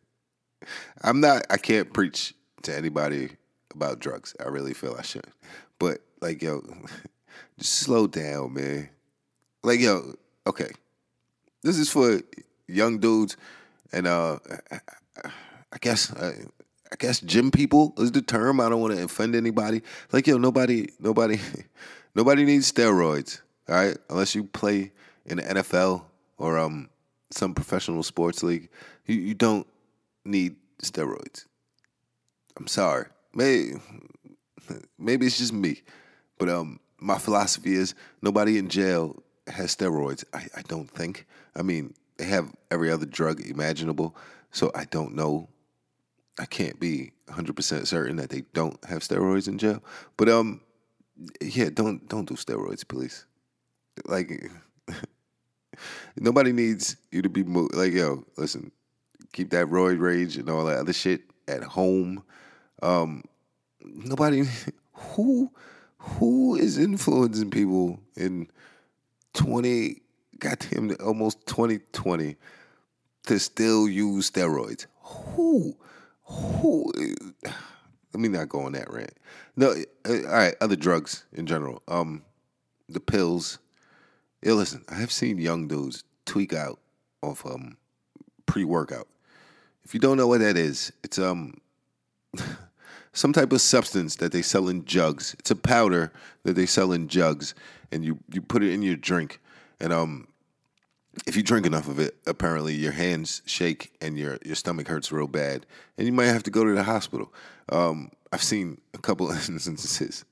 I'm 1.03 1.21
not. 1.21 1.47
I 1.49 1.59
can't 1.59 1.93
preach 1.93 2.35
to 2.63 2.77
anybody 2.77 3.31
about 3.73 4.01
drugs. 4.01 4.35
I 4.45 4.49
really 4.49 4.75
feel 4.75 4.97
I 4.99 5.03
should, 5.03 5.27
but 5.79 6.01
like 6.21 6.43
yo, 6.43 6.65
just 7.59 7.75
slow 7.75 8.07
down, 8.07 8.55
man. 8.55 8.89
Like 9.63 9.81
yo, 9.81 10.15
okay, 10.47 10.71
this 11.63 11.79
is 11.79 11.91
for 11.91 12.21
young 12.67 12.99
dudes, 12.99 13.37
and 13.93 14.07
uh, 14.07 14.39
I 15.73 15.79
guess 15.81 16.13
uh, 16.13 16.35
I 16.91 16.97
guess 16.99 17.21
gym 17.21 17.51
people 17.51 17.95
is 17.99 18.13
the 18.13 18.23
term. 18.23 18.61
I 18.61 18.69
don't 18.69 18.81
want 18.81 18.95
to 18.95 19.05
offend 19.05 19.35
anybody. 19.35 19.83
Like 20.13 20.27
yo, 20.27 20.37
nobody, 20.37 20.89
nobody, 20.99 21.39
nobody 22.15 22.45
needs 22.45 22.71
steroids. 22.71 23.41
All 23.69 23.77
right, 23.77 23.97
unless 24.11 24.35
you 24.35 24.45
play 24.45 24.93
in 25.25 25.39
the 25.39 25.43
NFL 25.43 26.05
or 26.39 26.59
um 26.59 26.89
some 27.31 27.55
professional 27.55 28.03
sports 28.03 28.43
league, 28.43 28.69
you, 29.07 29.17
you 29.17 29.35
don't 29.35 29.67
need 30.25 30.57
steroids. 30.83 31.47
I'm 32.57 32.67
sorry. 32.67 33.07
Maybe 33.35 33.75
maybe 34.99 35.27
it's 35.27 35.39
just 35.39 35.53
me, 35.53 35.83
but 36.39 36.49
um 36.49 36.81
my 37.03 37.19
philosophy 37.19 37.75
is 37.75 37.95
nobody 38.23 38.59
in 38.59 38.69
jail 38.69 39.23
has 39.49 39.75
steroids. 39.75 40.25
I, 40.33 40.47
I 40.57 40.63
don't 40.63 40.89
think. 40.89 41.27
I 41.57 41.63
mean, 41.63 41.95
they 42.17 42.25
have 42.27 42.53
every 42.71 42.91
other 42.91 43.07
drug 43.07 43.41
imaginable, 43.41 44.17
so 44.51 44.71
I 44.75 44.85
don't 44.85 45.15
know. 45.15 45.49
I 46.39 46.47
can't 46.47 46.79
be 46.79 47.13
100% 47.29 47.87
certain 47.87 48.17
that 48.17 48.31
they 48.31 48.43
don't 48.55 48.83
have 48.85 49.03
steroids 49.03 49.49
in 49.49 49.59
jail. 49.59 49.83
But 50.17 50.29
um 50.29 50.61
yeah, 51.41 51.69
don't 51.73 52.09
don't 52.09 52.29
do 52.29 52.35
steroids, 52.35 52.87
please. 52.87 53.27
Like 54.07 54.51
nobody 56.17 56.53
needs 56.53 56.97
you 57.11 57.23
to 57.23 57.29
be 57.29 57.43
mo- 57.43 57.69
like 57.73 57.93
yo, 57.93 58.25
listen, 58.37 58.73
keep 59.33 59.51
that 59.51 59.67
roid 59.67 60.01
rage 60.01 60.37
and 60.37 60.49
all 60.49 60.65
that 60.65 60.79
other 60.79 60.93
shit 60.93 61.23
at 61.49 61.63
home. 61.63 62.23
Um 62.83 63.25
nobody 63.83 64.45
who 64.93 65.51
who 66.03 66.57
is 66.57 66.79
influencing 66.79 67.51
people 67.51 68.01
in 68.17 68.49
20 69.35 70.03
goddamn 70.39 70.97
almost 71.03 71.47
2020 71.47 72.37
to 73.27 73.39
still 73.39 73.89
use 73.89 74.31
steroids? 74.31 74.87
Who 75.01 75.77
who 76.25 76.93
let 77.45 78.21
me 78.21 78.29
not 78.29 78.49
go 78.49 78.61
on 78.61 78.73
that 78.73 78.93
rant. 78.93 79.15
No 79.57 79.71
uh, 79.71 80.13
all 80.27 80.33
right 80.33 80.55
other 80.61 80.77
drugs 80.77 81.25
in 81.33 81.47
general. 81.47 81.83
Um 81.87 82.23
the 82.89 83.01
pills. 83.01 83.59
Yeah 84.43 84.55
listen 84.55 84.85
i 84.89 84.97
have 84.97 85.13
seen 85.13 85.39
young 85.39 85.69
dudes 85.69 86.03
tweak 86.27 86.53
out 86.53 86.81
off 87.23 87.47
um 87.47 87.77
pre-workout. 88.47 89.07
If 89.85 89.95
you 89.95 90.01
don't 90.01 90.17
know 90.17 90.27
what 90.27 90.41
that 90.41 90.57
is 90.57 90.93
it's 91.05 91.19
um 91.19 91.61
some 93.13 93.33
type 93.33 93.53
of 93.53 93.61
substance 93.61 94.17
that 94.17 94.33
they 94.33 94.43
sell 94.43 94.69
in 94.69 94.85
jugs. 94.85 95.35
It's 95.39 95.51
a 95.51 95.57
powder 95.57 96.13
that 96.45 96.55
they 96.55 96.67
sell 96.67 96.93
in 96.93 97.09
jugs, 97.09 97.55
and 97.91 98.05
you 98.05 98.19
you 98.33 98.41
put 98.41 98.63
it 98.63 98.73
in 98.73 98.83
your 98.83 98.97
drink, 98.97 99.41
and 99.81 99.93
um, 99.93 100.29
if 101.27 101.37
you 101.37 101.43
drink 101.43 101.67
enough 101.67 101.89
of 101.89 101.99
it, 101.99 102.17
apparently 102.27 102.75
your 102.75 102.93
hands 102.93 103.43
shake 103.45 103.93
and 104.01 104.17
your 104.19 104.39
your 104.45 104.55
stomach 104.55 104.89
hurts 104.89 105.13
real 105.13 105.27
bad, 105.27 105.67
and 105.99 106.07
you 106.07 106.13
might 106.13 106.27
have 106.27 106.43
to 106.45 106.51
go 106.51 106.65
to 106.65 106.73
the 106.73 106.83
hospital. 106.83 107.33
Um, 107.71 108.11
I've 108.33 108.43
seen 108.43 108.81
a 108.95 108.99
couple 108.99 109.31
instances. 109.31 110.25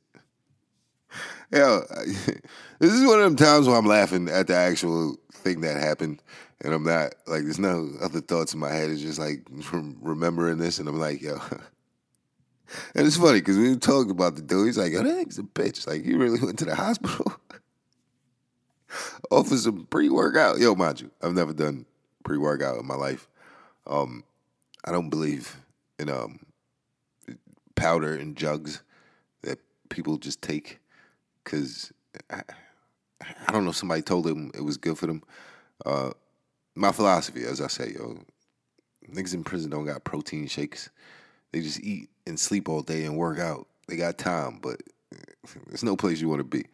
Yeah, 1.53 1.81
this 2.79 2.93
is 2.93 3.05
one 3.05 3.19
of 3.19 3.25
them 3.25 3.37
times 3.37 3.67
where 3.67 3.77
I'm 3.77 3.87
laughing 3.87 4.29
at 4.29 4.47
the 4.47 4.55
actual 4.55 5.17
thing 5.33 5.61
that 5.63 5.77
happened, 5.77 6.23
and 6.61 6.73
I'm 6.73 6.85
not 6.85 7.15
like 7.27 7.43
there's 7.43 7.59
no 7.59 7.91
other 8.01 8.21
thoughts 8.21 8.55
in 8.55 8.61
my 8.61 8.71
head. 8.71 8.89
It's 8.89 9.03
just 9.03 9.19
like 9.19 9.47
remembering 10.01 10.59
this, 10.59 10.79
and 10.79 10.89
I'm 10.89 10.99
like, 10.99 11.21
yo. 11.21 11.41
And 12.95 13.07
it's 13.07 13.17
funny 13.17 13.41
because 13.41 13.59
we 13.59 13.77
talked 13.77 14.11
about 14.11 14.37
the 14.37 14.43
dude. 14.43 14.67
He's 14.67 14.79
like, 14.79 14.93
"Yo, 14.93 15.03
that 15.03 15.09
nigga's 15.09 15.39
a 15.39 15.43
bitch." 15.43 15.87
Like, 15.87 16.05
he 16.05 16.15
really 16.15 16.41
went 16.41 16.59
to 16.61 16.65
the 16.65 16.75
hospital 16.75 17.33
off 19.31 19.51
of 19.51 19.59
some 19.59 19.87
pre-workout. 19.91 20.59
Yo, 20.59 20.75
mind 20.75 21.01
you, 21.01 21.11
I've 21.23 21.35
never 21.35 21.53
done 21.53 21.87
pre-workout 22.25 22.79
in 22.79 22.87
my 22.87 22.95
life. 22.95 23.29
Um, 23.87 24.25
I 24.85 24.93
don't 24.93 25.11
believe 25.11 25.57
in 25.99 26.09
um, 26.09 26.41
powder 27.75 28.15
and 28.15 28.37
jugs 28.37 28.83
that 29.43 29.59
people 29.89 30.17
just 30.17 30.43
take 30.43 30.79
because 31.43 31.93
I, 32.31 32.43
I, 33.21 33.53
don't 33.53 33.65
know. 33.65 33.73
Somebody 33.73 34.03
told 34.03 34.25
them 34.25 34.51
it 34.55 34.63
was 34.63 34.77
good 34.77 34.99
for 34.99 35.07
them. 35.07 35.23
Uh, 35.85 36.11
my 36.75 36.93
philosophy, 36.93 37.45
as 37.45 37.61
I 37.61 37.67
say, 37.67 37.93
yo, 37.93 38.19
niggas 39.13 39.35
in 39.35 39.45
prison 39.45 39.71
don't 39.71 39.87
got 39.87 40.05
protein 40.05 40.47
shakes. 40.47 40.91
They 41.53 41.61
just 41.61 41.81
eat 41.81 42.09
and 42.31 42.41
sleep 42.41 42.69
all 42.69 42.81
day 42.81 43.05
and 43.05 43.19
work 43.19 43.39
out. 43.39 43.67
They 43.87 43.97
got 43.97 44.17
time, 44.17 44.59
but 44.63 44.81
there's 45.67 45.85
no 45.85 45.97
place 45.97 46.21
you 46.21 46.29
want 46.29 46.41
to 46.41 46.45
be. 46.45 46.65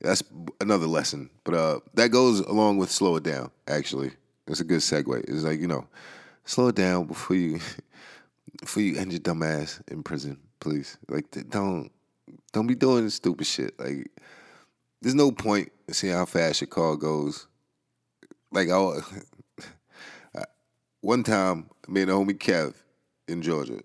That's 0.00 0.22
another 0.60 0.86
lesson. 0.86 1.28
But 1.44 1.54
uh, 1.54 1.80
that 1.94 2.08
goes 2.08 2.40
along 2.40 2.78
with 2.78 2.90
slow 2.90 3.16
it 3.16 3.24
down. 3.24 3.50
Actually, 3.68 4.12
it's 4.46 4.60
a 4.60 4.64
good 4.64 4.80
segue. 4.80 5.24
It's 5.28 5.42
like 5.42 5.60
you 5.60 5.66
know, 5.66 5.86
slow 6.44 6.68
it 6.68 6.76
down 6.76 7.04
before 7.06 7.36
you 7.36 7.60
before 8.60 8.82
you 8.82 8.96
end 8.96 9.12
your 9.12 9.18
dumb 9.20 9.42
ass 9.42 9.82
in 9.88 10.02
prison, 10.02 10.38
please. 10.60 10.96
Like 11.08 11.30
don't 11.50 11.90
don't 12.52 12.66
be 12.66 12.74
doing 12.74 13.10
stupid 13.10 13.46
shit. 13.46 13.78
Like 13.78 14.10
there's 15.02 15.14
no 15.14 15.30
point 15.32 15.70
in 15.88 15.94
seeing 15.94 16.14
how 16.14 16.24
fast 16.24 16.60
your 16.60 16.68
car 16.68 16.96
goes. 16.96 17.46
Like 18.52 18.70
I, 18.70 19.00
one 21.00 21.22
time, 21.22 21.68
me 21.88 22.02
and 22.02 22.10
homie 22.10 22.38
Kev 22.38 22.74
in 23.28 23.42
Georgia, 23.42 23.80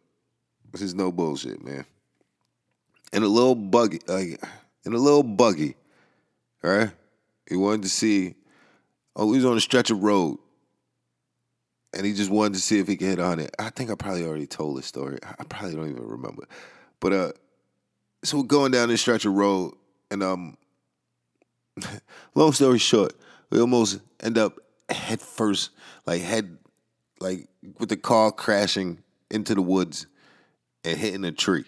this 0.75 0.89
is 0.89 0.93
no 0.93 1.09
bullshit, 1.09 1.63
man. 1.63 1.85
In 3.13 3.23
a 3.23 3.27
little 3.27 3.55
buggy, 3.55 4.01
like 4.07 4.43
in 4.85 4.93
a 4.93 4.97
little 4.97 5.23
buggy, 5.23 5.75
right? 6.61 6.91
He 7.47 7.55
wanted 7.55 7.83
to 7.83 7.89
see. 7.89 8.35
Oh, 9.15 9.31
he 9.31 9.37
was 9.37 9.45
on 9.45 9.55
a 9.55 9.61
stretch 9.61 9.89
of 9.89 10.03
road, 10.03 10.37
and 11.93 12.05
he 12.05 12.13
just 12.13 12.29
wanted 12.29 12.55
to 12.55 12.59
see 12.59 12.79
if 12.79 12.89
he 12.89 12.97
could 12.97 13.07
hit 13.07 13.19
on 13.21 13.39
it. 13.39 13.55
I 13.57 13.69
think 13.69 13.89
I 13.89 13.95
probably 13.95 14.25
already 14.25 14.47
told 14.47 14.77
this 14.77 14.85
story. 14.85 15.17
I 15.23 15.45
probably 15.45 15.75
don't 15.75 15.89
even 15.91 16.05
remember. 16.05 16.45
But 16.99 17.13
uh, 17.13 17.31
so 18.25 18.39
we're 18.39 18.43
going 18.43 18.73
down 18.73 18.89
this 18.89 18.99
stretch 18.99 19.23
of 19.23 19.31
road, 19.31 19.75
and 20.11 20.21
um, 20.21 20.57
long 22.35 22.51
story 22.51 22.79
short, 22.79 23.13
we 23.49 23.61
almost 23.61 24.01
end 24.19 24.37
up 24.37 24.59
head 24.89 25.21
first, 25.21 25.69
like 26.05 26.21
head, 26.21 26.57
like 27.21 27.47
with 27.79 27.87
the 27.87 27.95
car 27.95 28.33
crashing 28.33 29.01
into 29.31 29.55
the 29.55 29.61
woods 29.61 30.07
and 30.85 30.97
hitting 30.97 31.25
a 31.25 31.31
tree 31.31 31.65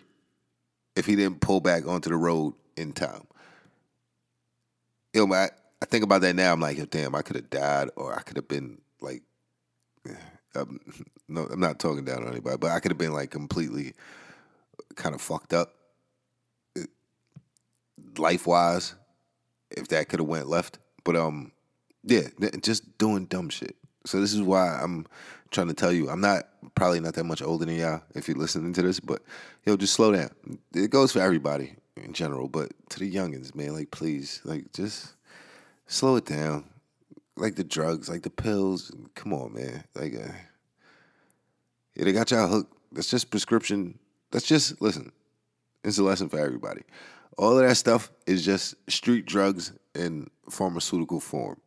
if 0.95 1.05
he 1.05 1.15
didn't 1.15 1.41
pull 1.41 1.59
back 1.59 1.87
onto 1.87 2.09
the 2.09 2.15
road 2.15 2.53
in 2.75 2.93
time. 2.93 3.23
Yo, 5.13 5.25
man, 5.25 5.49
I, 5.49 5.49
I 5.81 5.85
think 5.85 6.03
about 6.03 6.21
that 6.21 6.35
now. 6.35 6.53
I'm 6.53 6.59
like, 6.59 6.89
damn, 6.89 7.15
I 7.15 7.21
could 7.21 7.35
have 7.35 7.49
died, 7.49 7.89
or 7.95 8.15
I 8.17 8.21
could 8.21 8.37
have 8.37 8.47
been 8.47 8.79
like, 9.01 9.23
um, 10.55 10.79
no, 11.27 11.45
I'm 11.45 11.59
not 11.59 11.79
talking 11.79 12.05
down 12.05 12.23
on 12.23 12.29
anybody, 12.29 12.57
but 12.57 12.71
I 12.71 12.79
could 12.79 12.91
have 12.91 12.97
been 12.97 13.13
like 13.13 13.31
completely 13.31 13.93
kind 14.95 15.15
of 15.15 15.21
fucked 15.21 15.53
up, 15.53 15.73
life 18.17 18.47
wise, 18.47 18.95
if 19.71 19.87
that 19.89 20.09
could 20.09 20.19
have 20.19 20.29
went 20.29 20.47
left. 20.47 20.79
But 21.03 21.15
um, 21.15 21.51
yeah, 22.03 22.27
just 22.61 22.97
doing 22.97 23.25
dumb 23.25 23.49
shit. 23.49 23.75
So 24.05 24.21
this 24.21 24.33
is 24.33 24.41
why 24.41 24.79
I'm 24.81 25.05
trying 25.51 25.67
to 25.67 25.73
tell 25.73 25.91
you. 25.91 26.09
I'm 26.09 26.21
not 26.21 26.47
probably 26.75 26.99
not 26.99 27.13
that 27.15 27.23
much 27.23 27.41
older 27.41 27.65
than 27.65 27.75
y'all 27.75 28.01
if 28.15 28.27
you're 28.27 28.37
listening 28.37 28.73
to 28.73 28.81
this, 28.81 28.99
but 28.99 29.21
yo, 29.65 29.77
just 29.77 29.93
slow 29.93 30.11
down. 30.11 30.29
It 30.73 30.89
goes 30.89 31.11
for 31.11 31.19
everybody 31.19 31.75
in 31.95 32.13
general, 32.13 32.47
but 32.47 32.71
to 32.89 32.99
the 32.99 33.11
youngins, 33.11 33.55
man, 33.55 33.73
like 33.73 33.91
please, 33.91 34.41
like 34.43 34.71
just 34.73 35.15
slow 35.87 36.15
it 36.15 36.25
down. 36.25 36.65
Like 37.35 37.55
the 37.55 37.63
drugs, 37.63 38.09
like 38.09 38.23
the 38.23 38.31
pills. 38.31 38.91
Come 39.13 39.31
on, 39.31 39.53
man. 39.53 39.83
Like, 39.93 40.15
uh, 40.15 40.33
yeah, 41.95 42.05
they 42.05 42.11
got 42.11 42.31
y'all 42.31 42.47
hooked. 42.47 42.73
That's 42.91 43.09
just 43.09 43.29
prescription. 43.29 43.99
That's 44.31 44.47
just 44.47 44.81
listen. 44.81 45.11
It's 45.83 45.99
a 45.99 46.03
lesson 46.03 46.29
for 46.29 46.39
everybody. 46.39 46.81
All 47.37 47.57
of 47.57 47.67
that 47.67 47.75
stuff 47.75 48.11
is 48.25 48.43
just 48.43 48.75
street 48.89 49.25
drugs 49.27 49.71
in 49.93 50.29
pharmaceutical 50.49 51.19
form. 51.19 51.61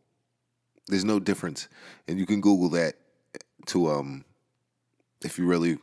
There's 0.88 1.04
no 1.04 1.20
difference, 1.20 1.68
and 2.08 2.18
you 2.18 2.26
can 2.26 2.40
Google 2.40 2.68
that 2.70 2.96
to 3.66 3.90
um 3.90 4.24
if 5.24 5.38
you 5.38 5.46
really 5.46 5.78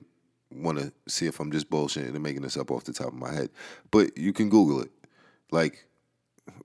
want 0.51 0.79
to 0.79 0.91
see 1.07 1.27
if 1.27 1.39
I'm 1.39 1.51
just 1.51 1.69
bullshitting 1.69 2.13
and 2.13 2.24
making 2.24 2.41
this 2.41 2.57
up 2.57 2.72
off 2.72 2.86
the 2.86 2.93
top 2.93 3.07
of 3.07 3.13
my 3.13 3.34
head. 3.34 3.50
But 3.91 4.17
you 4.17 4.34
can 4.34 4.50
Google 4.50 4.81
it. 4.81 4.91
Like 5.51 5.86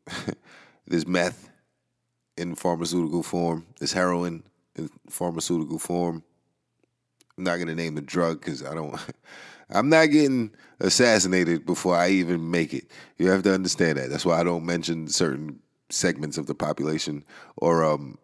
there's 0.87 1.07
meth 1.07 1.50
in 2.37 2.54
pharmaceutical 2.54 3.23
form. 3.23 3.66
There's 3.78 3.92
heroin 3.92 4.42
in 4.76 4.90
pharmaceutical 5.09 5.78
form. 5.78 6.23
I'm 7.37 7.45
not 7.45 7.59
gonna 7.59 7.75
name 7.75 7.95
the 7.95 8.02
drug 8.02 8.40
because 8.40 8.64
I 8.64 8.75
don't. 8.75 8.99
I'm 9.71 9.88
not 9.88 10.11
getting 10.11 10.52
assassinated 10.81 11.64
before 11.64 11.97
I 11.97 12.11
even 12.11 12.50
make 12.50 12.75
it. 12.75 12.90
You 13.16 13.31
have 13.31 13.42
to 13.45 13.54
understand 13.54 13.97
that. 13.97 14.11
That's 14.11 14.26
why 14.26 14.38
I 14.38 14.45
don't 14.45 14.66
mention 14.66 15.09
certain 15.09 15.61
segments 15.88 16.37
of 16.37 16.47
the 16.47 16.54
population 16.54 17.25
or 17.57 17.83
um, 17.83 18.19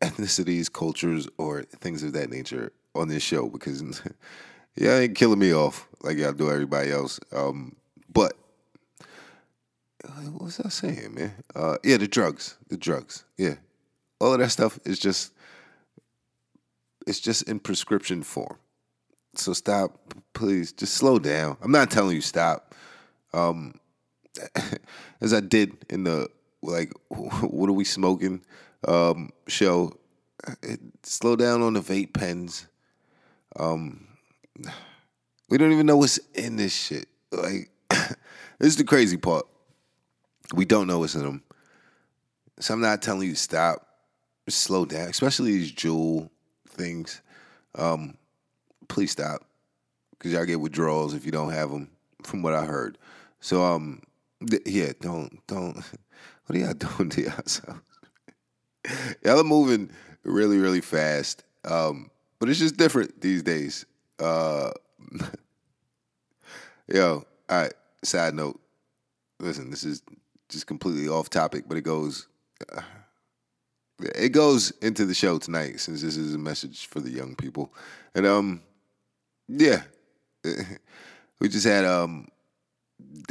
ethnicities, 0.00 0.72
cultures, 0.72 1.28
or 1.38 1.62
things 1.62 2.02
of 2.02 2.12
that 2.14 2.30
nature 2.30 2.72
on 2.94 3.08
this 3.08 3.22
show 3.22 3.48
because 3.48 3.82
yeah, 4.76 4.98
ain't 4.98 5.16
killing 5.16 5.38
me 5.38 5.54
off 5.54 5.88
like 6.02 6.16
y'all 6.16 6.32
do 6.32 6.50
everybody 6.50 6.90
else. 6.90 7.20
Um, 7.32 7.76
but 8.12 8.34
what 10.32 10.42
was 10.42 10.60
I 10.60 10.68
saying, 10.68 11.14
man? 11.14 11.32
Uh, 11.54 11.76
yeah, 11.84 11.96
the 11.96 12.08
drugs, 12.08 12.56
the 12.68 12.76
drugs. 12.76 13.24
Yeah, 13.36 13.54
all 14.20 14.32
of 14.32 14.40
that 14.40 14.50
stuff 14.50 14.78
is 14.84 14.98
just 14.98 15.32
it's 17.06 17.20
just 17.20 17.42
in 17.48 17.58
prescription 17.58 18.22
form. 18.22 18.58
So 19.34 19.52
stop, 19.52 19.98
please. 20.32 20.72
Just 20.72 20.94
slow 20.94 21.18
down. 21.18 21.56
I'm 21.62 21.72
not 21.72 21.90
telling 21.90 22.16
you 22.16 22.20
stop. 22.20 22.74
Um, 23.32 23.74
as 25.20 25.32
I 25.32 25.40
did 25.40 25.76
in 25.88 26.04
the 26.04 26.28
like, 26.62 26.92
what 27.08 27.68
are 27.68 27.74
we 27.74 27.84
smoking? 27.84 28.42
Um, 28.86 29.30
show. 29.46 29.96
It, 30.62 30.80
slow 31.02 31.36
down 31.36 31.60
on 31.62 31.74
the 31.74 31.80
vape 31.80 32.14
pens. 32.14 32.66
Um, 33.56 34.06
we 35.48 35.58
don't 35.58 35.72
even 35.72 35.86
know 35.86 35.96
what's 35.96 36.18
in 36.34 36.56
this 36.56 36.74
shit. 36.74 37.06
Like, 37.30 37.70
this 37.90 38.16
is 38.60 38.76
the 38.76 38.84
crazy 38.84 39.16
part. 39.16 39.46
We 40.54 40.64
don't 40.64 40.86
know 40.86 41.00
what's 41.00 41.14
in 41.14 41.22
them. 41.22 41.42
So 42.58 42.74
I'm 42.74 42.80
not 42.80 43.02
telling 43.02 43.26
you 43.28 43.34
to 43.34 43.38
stop. 43.38 43.86
Slow 44.48 44.84
down, 44.84 45.08
especially 45.08 45.52
these 45.52 45.72
Juul 45.72 46.28
things. 46.68 47.22
Um, 47.76 48.16
please 48.88 49.12
stop, 49.12 49.44
because 50.10 50.32
y'all 50.32 50.44
get 50.44 50.60
withdrawals 50.60 51.14
if 51.14 51.24
you 51.24 51.30
don't 51.30 51.52
have 51.52 51.70
them. 51.70 51.90
From 52.24 52.42
what 52.42 52.54
I 52.54 52.64
heard, 52.64 52.98
so 53.38 53.62
um, 53.62 54.02
th- 54.48 54.62
yeah, 54.66 54.92
don't 55.00 55.46
don't. 55.46 55.76
What 56.46 56.56
are 56.56 56.62
y'all 56.62 56.74
doing 56.96 57.10
to 57.10 57.22
yourselves? 57.22 57.80
y'all 59.24 59.40
are 59.40 59.44
moving 59.44 59.90
really 60.24 60.58
really 60.58 60.80
fast, 60.80 61.44
um, 61.64 62.10
but 62.38 62.48
it's 62.48 62.58
just 62.58 62.76
different 62.76 63.20
these 63.20 63.42
days. 63.42 63.86
Uh, 64.18 64.70
yo, 66.88 67.24
all 67.48 67.62
right. 67.62 67.72
Side 68.02 68.34
note. 68.34 68.60
Listen, 69.40 69.70
this 69.70 69.84
is 69.84 70.02
just 70.48 70.66
completely 70.66 71.08
off 71.08 71.30
topic, 71.30 71.64
but 71.66 71.76
it 71.76 71.82
goes. 71.82 72.28
Uh, 72.74 72.82
it 74.14 74.30
goes 74.30 74.70
into 74.82 75.04
the 75.04 75.14
show 75.14 75.38
tonight 75.38 75.78
since 75.78 76.00
this 76.02 76.16
is 76.16 76.34
a 76.34 76.38
message 76.38 76.86
for 76.86 77.00
the 77.00 77.10
young 77.10 77.34
people, 77.36 77.72
and 78.14 78.26
um, 78.26 78.62
yeah, 79.48 79.82
we 81.40 81.48
just 81.48 81.66
had 81.66 81.84
um, 81.84 82.28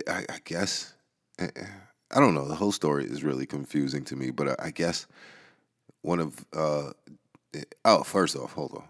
I, 0.07 0.25
I 0.29 0.39
guess 0.43 0.93
I 1.39 2.19
don't 2.19 2.33
know. 2.33 2.47
The 2.47 2.55
whole 2.55 2.71
story 2.71 3.05
is 3.05 3.23
really 3.23 3.45
confusing 3.45 4.03
to 4.05 4.15
me, 4.15 4.31
but 4.31 4.61
I 4.61 4.71
guess 4.71 5.07
one 6.01 6.19
of 6.19 6.45
uh, 6.53 6.91
oh, 7.85 8.03
first 8.03 8.35
off, 8.35 8.53
hold 8.53 8.73
on. 8.73 8.83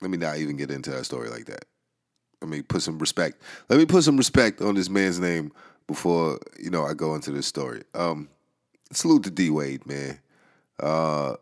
Let 0.00 0.10
me 0.10 0.18
not 0.18 0.38
even 0.38 0.56
get 0.56 0.70
into 0.70 0.90
that 0.90 1.04
story 1.04 1.28
like 1.28 1.46
that. 1.46 1.64
Let 2.40 2.50
me 2.50 2.62
put 2.62 2.82
some 2.82 2.98
respect. 2.98 3.40
Let 3.68 3.78
me 3.78 3.86
put 3.86 4.02
some 4.02 4.16
respect 4.16 4.60
on 4.60 4.74
this 4.74 4.90
man's 4.90 5.20
name 5.20 5.52
before 5.86 6.38
you 6.58 6.70
know 6.70 6.84
I 6.84 6.94
go 6.94 7.14
into 7.14 7.30
this 7.30 7.46
story. 7.46 7.82
Um, 7.94 8.28
salute 8.90 9.24
to 9.24 9.30
D 9.30 9.50
Wade, 9.50 9.86
man. 9.86 10.18
Uh, 10.80 11.36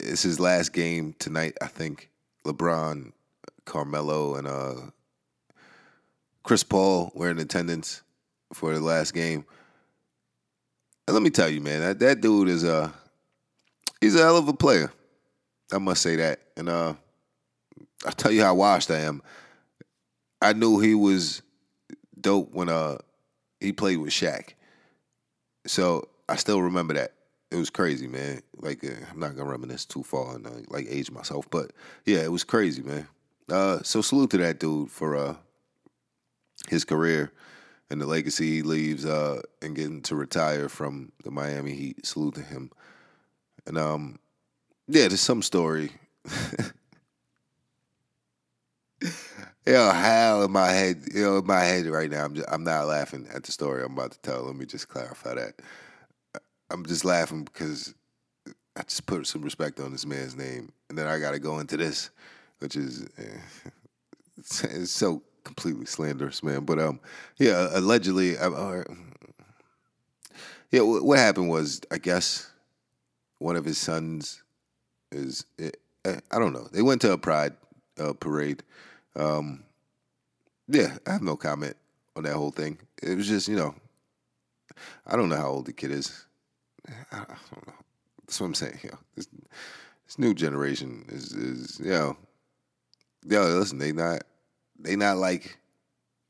it's 0.00 0.22
his 0.22 0.38
last 0.38 0.72
game 0.72 1.14
tonight. 1.18 1.56
I 1.60 1.66
think 1.66 2.10
LeBron, 2.44 3.12
Carmelo, 3.64 4.36
and 4.36 4.46
uh, 4.46 4.74
Chris 6.42 6.62
Paul 6.62 7.10
were 7.14 7.30
in 7.30 7.38
attendance 7.38 8.02
for 8.52 8.72
the 8.72 8.80
last 8.80 9.14
game. 9.14 9.44
And 11.06 11.14
let 11.14 11.22
me 11.22 11.30
tell 11.30 11.48
you, 11.48 11.60
man, 11.60 11.80
that, 11.80 11.98
that 12.00 12.20
dude 12.20 12.48
is 12.48 12.64
a 12.64 12.92
he's 14.00 14.14
a 14.14 14.18
hell 14.18 14.36
of 14.36 14.48
a 14.48 14.52
player. 14.52 14.92
I 15.72 15.78
must 15.78 16.02
say 16.02 16.16
that. 16.16 16.40
And 16.56 16.68
uh, 16.68 16.94
I'll 18.06 18.12
tell 18.12 18.32
you 18.32 18.42
how 18.42 18.54
washed 18.54 18.90
I 18.90 19.00
am. 19.00 19.22
I 20.40 20.52
knew 20.52 20.78
he 20.78 20.94
was 20.94 21.42
dope 22.20 22.52
when 22.52 22.68
uh 22.68 22.98
he 23.60 23.72
played 23.72 23.98
with 23.98 24.10
Shaq. 24.10 24.54
So 25.66 26.08
I 26.28 26.36
still 26.36 26.62
remember 26.62 26.94
that. 26.94 27.12
It 27.50 27.56
was 27.56 27.70
crazy, 27.70 28.06
man. 28.06 28.42
Like 28.56 28.84
uh, 28.84 28.90
I'm 29.10 29.18
not 29.18 29.36
gonna 29.36 29.50
reminisce 29.50 29.84
too 29.84 30.02
far 30.02 30.36
and 30.36 30.46
uh, 30.46 30.50
like 30.68 30.86
age 30.88 31.10
myself, 31.10 31.48
but 31.50 31.72
yeah, 32.04 32.18
it 32.18 32.32
was 32.32 32.44
crazy, 32.44 32.82
man. 32.82 33.08
Uh, 33.50 33.82
so 33.82 34.02
salute 34.02 34.30
to 34.30 34.38
that 34.38 34.60
dude 34.60 34.90
for 34.90 35.16
uh 35.16 35.34
his 36.68 36.84
career 36.84 37.32
and 37.88 38.00
the 38.00 38.06
legacy 38.06 38.56
he 38.56 38.62
leaves 38.62 39.06
uh 39.06 39.40
and 39.62 39.74
getting 39.74 40.02
to 40.02 40.14
retire 40.14 40.68
from 40.68 41.12
the 41.24 41.30
Miami 41.30 41.74
Heat. 41.74 42.04
Salute 42.06 42.34
to 42.36 42.42
him. 42.42 42.70
And 43.68 43.78
um 43.78 44.18
yeah, 44.88 45.08
there's 45.08 45.20
some 45.20 45.42
story. 45.42 45.92
you 49.02 49.10
know, 49.66 49.90
how 49.90 50.42
in 50.42 50.50
my 50.50 50.70
head, 50.70 51.02
you 51.14 51.22
know, 51.22 51.36
in 51.38 51.46
my 51.46 51.60
head 51.60 51.86
right 51.86 52.10
now, 52.10 52.24
I'm 52.24 52.34
just, 52.34 52.48
I'm 52.50 52.64
not 52.64 52.86
laughing 52.86 53.28
at 53.32 53.44
the 53.44 53.52
story 53.52 53.84
I'm 53.84 53.92
about 53.92 54.12
to 54.12 54.20
tell. 54.20 54.44
Let 54.44 54.56
me 54.56 54.64
just 54.64 54.88
clarify 54.88 55.34
that. 55.34 55.60
I'm 56.70 56.86
just 56.86 57.04
laughing 57.04 57.44
because 57.44 57.94
I 58.74 58.82
just 58.82 59.04
put 59.04 59.26
some 59.26 59.42
respect 59.42 59.78
on 59.80 59.92
this 59.92 60.06
man's 60.06 60.34
name, 60.36 60.72
and 60.88 60.96
then 60.96 61.06
I 61.06 61.18
got 61.18 61.32
to 61.32 61.38
go 61.38 61.58
into 61.58 61.76
this, 61.76 62.08
which 62.60 62.76
is 62.76 63.06
eh, 63.18 63.70
it's, 64.38 64.64
it's, 64.64 64.90
so 64.90 65.22
completely 65.44 65.84
slanderous, 65.84 66.42
man. 66.42 66.64
But 66.64 66.78
um, 66.78 67.00
yeah, 67.36 67.68
allegedly, 67.72 68.38
uh, 68.38 68.84
yeah, 70.70 70.80
what 70.80 71.18
happened 71.18 71.50
was, 71.50 71.82
I 71.90 71.98
guess, 71.98 72.50
one 73.38 73.56
of 73.56 73.64
his 73.64 73.78
sons 73.78 74.42
is, 75.12 75.44
eh, 75.58 75.70
eh, 76.04 76.20
I 76.30 76.38
don't 76.38 76.52
know. 76.52 76.68
They 76.72 76.82
went 76.82 77.00
to 77.02 77.12
a 77.12 77.18
pride 77.18 77.54
uh, 77.98 78.12
parade 78.12 78.62
um, 79.18 79.64
yeah, 80.68 80.96
I 81.06 81.12
have 81.12 81.22
no 81.22 81.36
comment 81.36 81.76
on 82.16 82.22
that 82.22 82.34
whole 82.34 82.50
thing. 82.50 82.78
It 83.02 83.16
was 83.16 83.26
just, 83.26 83.48
you 83.48 83.56
know, 83.56 83.74
I 85.06 85.16
don't 85.16 85.28
know 85.28 85.36
how 85.36 85.48
old 85.48 85.66
the 85.66 85.72
kid 85.72 85.90
is. 85.90 86.24
I 87.12 87.16
don't 87.16 87.66
know. 87.66 87.74
That's 88.26 88.40
what 88.40 88.46
I'm 88.46 88.54
saying. 88.54 88.78
You 88.82 88.90
know, 88.90 88.98
this, 89.16 89.28
this 90.06 90.18
new 90.18 90.34
generation 90.34 91.04
is, 91.08 91.32
is, 91.32 91.80
you 91.80 91.90
know, 91.90 92.16
yo, 93.26 93.42
listen, 93.58 93.78
they 93.78 93.92
not, 93.92 94.22
they 94.78 94.94
not 94.94 95.16
like, 95.16 95.58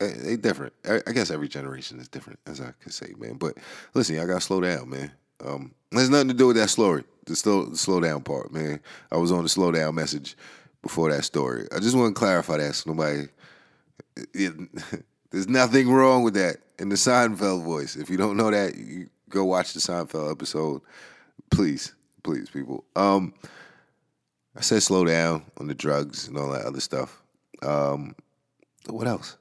eh, 0.00 0.14
they 0.16 0.36
different. 0.36 0.72
I 0.84 1.12
guess 1.12 1.30
every 1.30 1.48
generation 1.48 1.98
is 1.98 2.08
different, 2.08 2.38
as 2.46 2.60
I 2.60 2.72
could 2.80 2.94
say, 2.94 3.12
man. 3.18 3.34
But 3.34 3.58
listen, 3.94 4.16
y'all 4.16 4.26
gotta 4.26 4.40
slow 4.40 4.60
down, 4.60 4.88
man. 4.88 5.12
Um, 5.44 5.74
there's 5.90 6.10
nothing 6.10 6.28
to 6.28 6.34
do 6.34 6.46
with 6.48 6.56
that 6.56 6.70
story. 6.70 7.04
The 7.26 7.36
slow, 7.36 7.66
the 7.66 7.76
slow 7.76 8.00
down 8.00 8.22
part, 8.22 8.52
man. 8.52 8.80
I 9.12 9.16
was 9.16 9.32
on 9.32 9.42
the 9.42 9.48
slow 9.48 9.70
down 9.70 9.94
message 9.94 10.36
before 10.82 11.10
that 11.10 11.24
story. 11.24 11.66
I 11.74 11.78
just 11.78 11.96
want 11.96 12.14
to 12.14 12.18
clarify 12.18 12.58
that 12.58 12.74
so 12.74 12.90
nobody. 12.90 13.28
It, 14.34 14.54
there's 15.30 15.48
nothing 15.48 15.90
wrong 15.90 16.22
with 16.22 16.34
that 16.34 16.58
in 16.78 16.88
the 16.88 16.96
Seinfeld 16.96 17.64
voice. 17.64 17.96
If 17.96 18.10
you 18.10 18.16
don't 18.16 18.36
know 18.36 18.50
that, 18.50 18.76
you 18.76 19.08
go 19.28 19.44
watch 19.44 19.74
the 19.74 19.80
Seinfeld 19.80 20.30
episode. 20.30 20.82
Please, 21.50 21.94
please, 22.22 22.48
people. 22.50 22.84
Um, 22.96 23.34
I 24.56 24.60
said 24.60 24.82
slow 24.82 25.04
down 25.04 25.44
on 25.58 25.66
the 25.66 25.74
drugs 25.74 26.28
and 26.28 26.36
all 26.36 26.50
that 26.50 26.64
other 26.64 26.80
stuff. 26.80 27.22
Um, 27.62 28.14
what 28.88 29.06
else? 29.06 29.36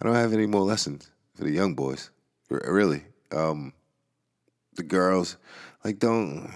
I 0.00 0.06
don't 0.06 0.14
have 0.14 0.32
any 0.32 0.46
more 0.46 0.62
lessons 0.62 1.10
for 1.34 1.44
the 1.44 1.50
young 1.50 1.74
boys. 1.74 2.10
Really, 2.48 3.02
um, 3.32 3.72
the 4.80 4.86
girls, 4.86 5.36
like, 5.84 5.98
don't 5.98 6.50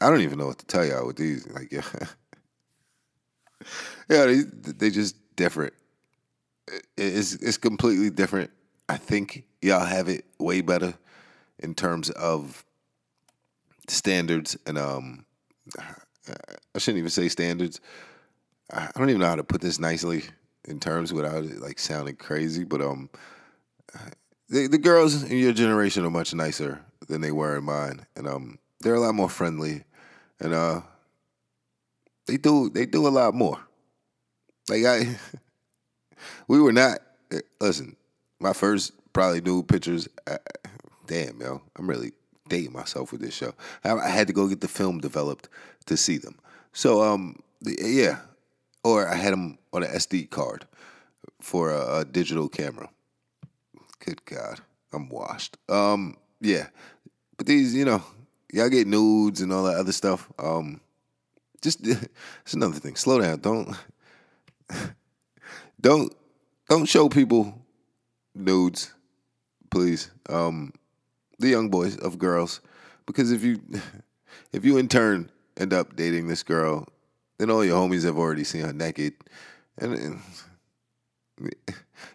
I 0.00 0.08
don't 0.08 0.20
even 0.20 0.38
know 0.38 0.46
what 0.46 0.58
to 0.58 0.66
tell 0.66 0.84
y'all 0.84 1.06
with 1.06 1.16
these. 1.16 1.46
Like, 1.48 1.72
yeah, 1.72 1.82
yeah, 4.08 4.26
they 4.26 4.42
they 4.42 4.90
just 4.90 5.16
different. 5.36 5.72
It's 6.96 7.34
it's 7.34 7.56
completely 7.56 8.10
different. 8.10 8.50
I 8.88 8.96
think 8.96 9.44
y'all 9.62 9.84
have 9.84 10.08
it 10.08 10.24
way 10.38 10.60
better 10.60 10.94
in 11.58 11.74
terms 11.74 12.10
of 12.10 12.64
standards 13.88 14.56
and 14.66 14.78
um. 14.78 15.24
I 16.74 16.78
shouldn't 16.78 16.98
even 16.98 17.10
say 17.10 17.28
standards. 17.28 17.80
I 18.72 18.90
don't 18.94 19.08
even 19.08 19.20
know 19.20 19.26
how 19.26 19.36
to 19.36 19.42
put 19.42 19.62
this 19.62 19.80
nicely 19.80 20.22
in 20.64 20.78
terms 20.78 21.12
without 21.12 21.44
it 21.44 21.60
like 21.60 21.78
sounding 21.78 22.16
crazy, 22.16 22.62
but 22.62 22.80
um, 22.80 23.08
the 24.50 24.66
the 24.66 24.78
girls 24.78 25.22
in 25.22 25.38
your 25.38 25.52
generation 25.52 26.04
are 26.04 26.10
much 26.10 26.34
nicer 26.34 26.80
than 27.08 27.22
they 27.22 27.32
were 27.32 27.56
in 27.56 27.64
mine, 27.64 28.06
and 28.14 28.28
um, 28.28 28.58
they're 28.80 28.94
a 28.94 29.00
lot 29.00 29.14
more 29.14 29.30
friendly 29.30 29.84
and 30.40 30.54
uh, 30.54 30.80
they 32.26 32.36
do 32.36 32.70
they 32.70 32.86
do 32.86 33.06
a 33.06 33.10
lot 33.10 33.34
more. 33.34 33.58
Like 34.68 34.84
I, 34.84 35.16
we 36.48 36.60
were 36.60 36.72
not. 36.72 36.98
Listen, 37.60 37.96
my 38.40 38.52
first 38.52 38.92
probably 39.12 39.40
nude 39.40 39.68
pictures. 39.68 40.08
Uh, 40.26 40.38
damn, 41.06 41.40
yo, 41.40 41.62
I'm 41.76 41.88
really 41.88 42.12
dating 42.48 42.72
myself 42.72 43.12
with 43.12 43.20
this 43.20 43.34
show. 43.34 43.54
I, 43.84 43.92
I, 43.92 44.08
had 44.08 44.26
to 44.26 44.32
go 44.32 44.48
get 44.48 44.60
the 44.60 44.66
film 44.66 44.98
developed 44.98 45.48
to 45.86 45.96
see 45.96 46.18
them. 46.18 46.36
So 46.72 47.02
um, 47.02 47.38
yeah, 47.62 48.18
or 48.82 49.06
I 49.06 49.14
had 49.14 49.32
them 49.32 49.58
on 49.72 49.84
an 49.84 49.90
SD 49.90 50.30
card 50.30 50.66
for 51.40 51.70
a, 51.70 51.98
a 51.98 52.04
digital 52.04 52.48
camera. 52.48 52.88
Good 54.04 54.24
God, 54.24 54.60
I'm 54.92 55.08
washed. 55.08 55.56
Um, 55.68 56.16
yeah, 56.40 56.68
but 57.36 57.46
these, 57.46 57.74
you 57.74 57.84
know, 57.84 58.02
y'all 58.52 58.70
get 58.70 58.86
nudes 58.86 59.40
and 59.40 59.52
all 59.52 59.64
that 59.64 59.76
other 59.76 59.92
stuff. 59.92 60.30
Um, 60.38 60.80
just 61.62 61.86
it's 62.42 62.54
another 62.54 62.78
thing. 62.78 62.96
Slow 62.96 63.20
down. 63.20 63.40
Don't 63.40 63.76
don't 65.80 66.14
don't 66.68 66.86
show 66.86 67.08
people 67.08 67.54
nudes, 68.34 68.92
please. 69.70 70.10
Um, 70.28 70.72
the 71.38 71.48
young 71.48 71.68
boys 71.68 71.96
of 71.96 72.18
girls, 72.18 72.60
because 73.06 73.32
if 73.32 73.44
you 73.44 73.60
if 74.52 74.64
you 74.64 74.78
in 74.78 74.88
turn 74.88 75.30
end 75.56 75.74
up 75.74 75.94
dating 75.94 76.28
this 76.28 76.42
girl, 76.42 76.86
then 77.38 77.50
all 77.50 77.64
your 77.64 77.76
homies 77.76 78.04
have 78.04 78.16
already 78.16 78.44
seen 78.44 78.62
her 78.62 78.72
naked, 78.72 79.12
and, 79.76 79.94
and 79.94 80.20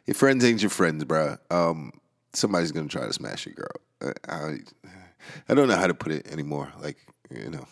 your 0.05 0.15
friends 0.15 0.43
ain't 0.43 0.61
your 0.61 0.69
friends, 0.69 1.03
bro. 1.03 1.37
Um, 1.49 1.93
somebody's 2.33 2.71
gonna 2.71 2.87
try 2.87 3.05
to 3.05 3.13
smash 3.13 3.45
your 3.45 3.55
girl. 3.55 4.13
I, 4.27 4.57
I 5.49 5.53
don't 5.53 5.67
know 5.67 5.75
how 5.75 5.87
to 5.87 5.93
put 5.93 6.11
it 6.11 6.27
anymore. 6.27 6.71
Like 6.81 6.97
you 7.29 7.49
know, 7.49 7.65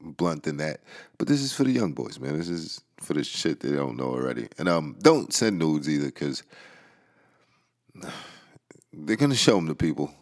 blunt 0.00 0.44
than 0.44 0.56
that. 0.58 0.80
But 1.18 1.28
this 1.28 1.40
is 1.40 1.52
for 1.52 1.64
the 1.64 1.70
young 1.70 1.92
boys, 1.92 2.18
man. 2.18 2.36
This 2.36 2.48
is 2.48 2.80
for 2.98 3.14
the 3.14 3.24
shit 3.24 3.60
they 3.60 3.72
don't 3.72 3.96
know 3.96 4.08
already. 4.08 4.48
And 4.58 4.68
um, 4.68 4.96
don't 5.00 5.32
send 5.32 5.58
nudes 5.58 5.88
either, 5.88 6.06
because 6.06 6.42
they're 8.92 9.16
gonna 9.16 9.34
show 9.34 9.56
them 9.56 9.68
to 9.68 9.74
people. 9.74 10.12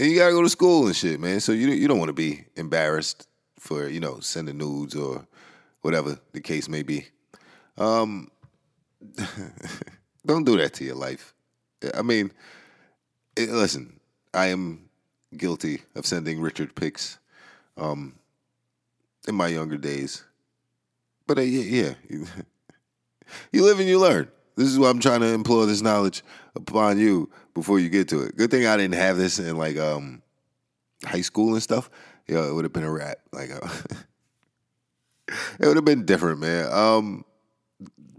And 0.00 0.10
you 0.10 0.18
gotta 0.18 0.32
go 0.32 0.42
to 0.42 0.48
school 0.48 0.86
and 0.86 0.94
shit, 0.94 1.18
man. 1.20 1.40
So 1.40 1.52
you 1.52 1.68
you 1.68 1.88
don't 1.88 1.98
want 1.98 2.10
to 2.10 2.14
be 2.14 2.44
embarrassed 2.56 3.28
for 3.58 3.88
you 3.88 4.00
know 4.00 4.20
sending 4.20 4.58
nudes 4.58 4.94
or 4.94 5.26
whatever 5.82 6.18
the 6.32 6.40
case 6.40 6.68
may 6.68 6.82
be. 6.82 7.06
Um, 7.76 8.30
don't 10.26 10.44
do 10.44 10.56
that 10.58 10.74
to 10.74 10.84
your 10.84 10.96
life. 10.96 11.34
I 11.94 12.02
mean, 12.02 12.32
it, 13.36 13.50
listen, 13.50 14.00
I 14.34 14.46
am 14.46 14.88
guilty 15.36 15.82
of 15.94 16.06
sending 16.06 16.40
Richard 16.40 16.74
pics 16.74 17.18
um, 17.76 18.14
in 19.26 19.34
my 19.34 19.48
younger 19.48 19.76
days. 19.76 20.24
But 21.26 21.38
uh, 21.38 21.42
yeah, 21.42 21.94
yeah. 22.08 22.24
you 23.52 23.64
live 23.64 23.78
and 23.78 23.88
you 23.88 23.98
learn. 23.98 24.28
This 24.56 24.68
is 24.68 24.78
why 24.78 24.90
I'm 24.90 24.98
trying 24.98 25.20
to 25.20 25.28
implore 25.28 25.66
this 25.66 25.82
knowledge 25.82 26.24
upon 26.56 26.98
you 26.98 27.30
before 27.54 27.78
you 27.78 27.88
get 27.88 28.08
to 28.08 28.22
it. 28.22 28.36
Good 28.36 28.50
thing 28.50 28.66
I 28.66 28.76
didn't 28.76 28.94
have 28.96 29.16
this 29.16 29.38
in 29.38 29.56
like 29.56 29.76
um, 29.76 30.22
high 31.04 31.20
school 31.20 31.52
and 31.54 31.62
stuff. 31.62 31.88
Yeah, 32.26 32.46
it 32.48 32.52
would 32.52 32.64
have 32.64 32.72
been 32.72 32.82
a 32.82 32.90
rap. 32.90 33.18
Like 33.32 33.50
uh, 33.52 33.68
it 35.60 35.66
would 35.66 35.76
have 35.76 35.84
been 35.84 36.04
different, 36.04 36.40
man. 36.40 36.72
Um, 36.72 37.24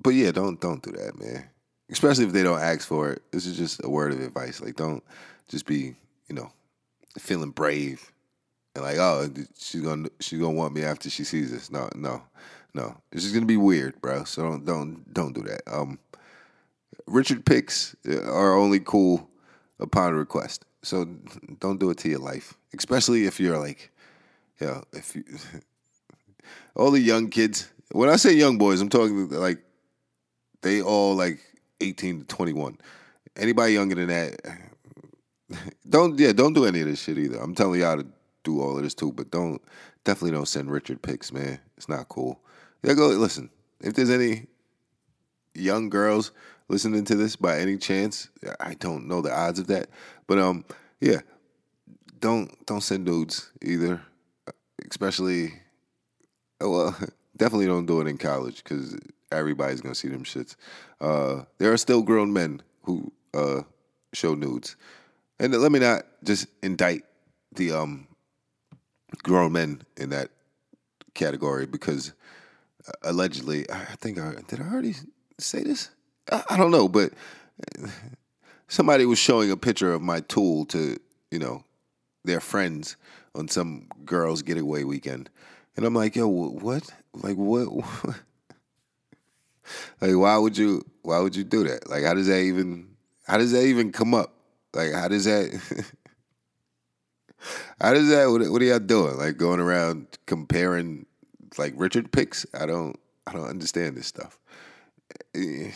but 0.02 0.12
yeah, 0.12 0.32
don't 0.32 0.60
don't 0.60 0.82
do 0.82 0.92
that, 0.92 1.20
man. 1.20 1.50
Especially 1.92 2.26
if 2.26 2.32
they 2.32 2.44
don't 2.44 2.62
ask 2.62 2.88
for 2.88 3.12
it. 3.12 3.22
This 3.32 3.46
is 3.46 3.58
just 3.58 3.84
a 3.84 3.90
word 3.90 4.14
of 4.14 4.22
advice. 4.22 4.62
Like, 4.62 4.76
don't 4.76 5.04
just 5.48 5.66
be, 5.66 5.96
you 6.28 6.36
know, 6.36 6.52
feeling 7.18 7.50
brave 7.50 8.12
and 8.76 8.84
like, 8.84 8.98
oh, 8.98 9.30
she's 9.58 9.82
gonna 9.82 10.10
she's 10.20 10.40
gonna 10.40 10.54
want 10.54 10.74
me 10.74 10.84
after 10.84 11.10
she 11.10 11.24
sees 11.24 11.52
this. 11.52 11.72
No, 11.72 11.90
no, 11.96 12.22
no. 12.74 12.96
It's 13.12 13.24
just 13.24 13.34
gonna 13.34 13.46
be 13.46 13.58
weird, 13.58 14.00
bro. 14.02 14.24
So 14.24 14.44
don't 14.44 14.66
don't 14.66 15.14
don't 15.14 15.34
do 15.34 15.42
that. 15.44 15.62
Um, 15.68 16.00
Richard 17.08 17.46
pics 17.46 17.96
are 18.08 18.56
only 18.56 18.80
cool 18.80 19.28
upon 19.80 20.14
request. 20.14 20.66
So 20.82 21.06
don't 21.60 21.80
do 21.80 21.90
it 21.90 21.98
to 22.00 22.10
your 22.10 22.20
life, 22.20 22.54
especially 22.78 23.26
if 23.26 23.40
you're 23.40 23.58
like, 23.58 23.92
you 24.60 24.68
know, 24.68 24.84
if 24.94 25.16
you 25.16 25.24
all 26.76 26.92
the 26.92 27.00
young 27.00 27.30
kids. 27.30 27.70
When 27.92 28.08
I 28.08 28.18
say 28.18 28.34
young 28.34 28.60
boys, 28.60 28.82
I'm 28.82 28.90
talking 28.90 29.30
like 29.30 29.58
they 30.62 30.82
all 30.82 31.16
like 31.16 31.40
18 31.82 32.20
to 32.20 32.26
21. 32.26 32.78
Anybody 33.36 33.74
younger 33.74 33.96
than 33.96 34.08
that, 34.08 34.60
don't 35.90 36.20
yeah, 36.20 36.32
don't 36.34 36.54
do 36.54 36.66
any 36.66 36.82
of 36.82 36.88
this 36.88 37.02
shit 37.02 37.18
either. 37.18 37.40
I'm 37.40 37.56
telling 37.56 37.80
y'all 37.80 37.98
to 37.98 38.08
do 38.44 38.62
all 38.62 38.78
of 38.78 38.84
this 38.84 38.94
too, 38.94 39.12
but 39.12 39.32
don't 39.32 39.62
definitely 40.04 40.32
don't 40.32 40.48
send 40.48 40.72
Richard 40.72 41.02
pics, 41.02 41.32
man. 41.32 41.60
It's 41.78 41.90
not 41.90 42.10
cool. 42.10 42.40
Yeah, 42.84 42.94
go 42.94 43.08
listen. 43.08 43.50
If 43.82 43.94
there's 43.94 44.10
any 44.10 44.48
young 45.54 45.90
girls 45.90 46.32
listening 46.68 47.06
to 47.06 47.16
this 47.16 47.36
by 47.36 47.60
any 47.60 47.78
chance, 47.78 48.30
I 48.60 48.74
don't 48.76 49.08
know 49.08 49.22
the 49.22 49.34
odds 49.34 49.60
of 49.60 49.68
that, 49.68 49.90
but 50.28 50.38
um, 50.38 50.66
yeah, 51.00 51.22
don't 52.20 52.66
don't 52.66 52.82
send 52.82 53.06
nudes 53.06 53.52
either, 53.62 54.02
especially. 54.90 55.54
Well, 56.62 56.96
definitely 57.38 57.68
don't 57.68 57.86
do 57.86 58.02
it 58.02 58.08
in 58.08 58.18
college 58.18 58.64
because 58.64 58.98
everybody's 59.32 59.82
gonna 59.82 59.96
see 59.96 60.08
them 60.08 60.24
shits. 60.24 60.56
Uh, 61.00 61.44
there 61.58 61.72
are 61.72 61.78
still 61.78 62.02
grown 62.02 62.34
men 62.34 62.62
who 62.84 63.12
uh, 63.34 63.62
show 64.14 64.34
nudes, 64.34 64.76
and 65.40 65.54
let 65.54 65.72
me 65.72 65.80
not 65.80 66.04
just 66.24 66.48
indict 66.64 67.04
the 67.54 67.72
um 67.72 68.08
grown 69.24 69.52
men 69.52 69.82
in 69.98 70.10
that 70.10 70.30
category 71.14 71.66
because 71.66 72.14
uh, 72.88 72.92
allegedly, 73.04 73.70
I 73.70 73.96
think 73.96 74.20
I 74.20 74.36
did 74.48 74.62
I 74.62 74.72
already 74.72 74.96
say 75.38 75.64
this? 75.64 75.90
I, 76.32 76.44
I 76.52 76.58
don't 76.58 76.72
know, 76.72 76.88
but 76.88 77.14
somebody 78.68 79.06
was 79.06 79.20
showing 79.20 79.52
a 79.52 79.58
picture 79.58 79.94
of 79.94 80.02
my 80.02 80.22
tool 80.22 80.66
to 80.68 80.98
you 81.32 81.40
know 81.40 81.64
their 82.24 82.40
friends 82.40 82.96
on 83.36 83.48
some 83.48 83.88
girls' 84.06 84.42
getaway 84.42 84.84
weekend, 84.84 85.30
and 85.76 85.86
I'm 85.86 85.94
like, 85.94 86.16
yo, 86.16 86.28
what? 86.28 86.90
Like 87.14 87.38
what? 87.38 87.70
like 90.02 90.16
why 90.16 90.38
would 90.38 90.58
you? 90.58 90.84
Why 91.02 91.20
would 91.20 91.36
you 91.36 91.44
do 91.44 91.64
that? 91.66 91.90
Like 91.90 92.04
how 92.04 92.14
does 92.14 92.28
that 92.28 92.42
even? 92.42 92.90
How 93.26 93.38
does 93.38 93.52
that 93.52 93.64
even 93.64 93.92
come 93.92 94.14
up? 94.14 94.34
Like 94.74 94.94
how 94.94 95.08
does 95.08 95.26
that? 95.26 95.86
How 97.82 97.94
does 97.94 98.10
that? 98.10 98.26
What, 98.26 98.42
what 98.52 98.62
are 98.62 98.66
y'all 98.66 98.80
doing? 98.80 99.18
Like 99.18 99.38
going 99.38 99.60
around 99.60 100.18
comparing 100.26 101.06
like 101.58 101.74
Richard 101.78 102.12
picks? 102.12 102.46
I 102.54 102.66
don't. 102.66 103.00
I 103.26 103.34
don't 103.34 103.48
understand 103.48 103.96
this 103.96 104.08
stuff. 104.08 104.40
Eh, 105.36 105.72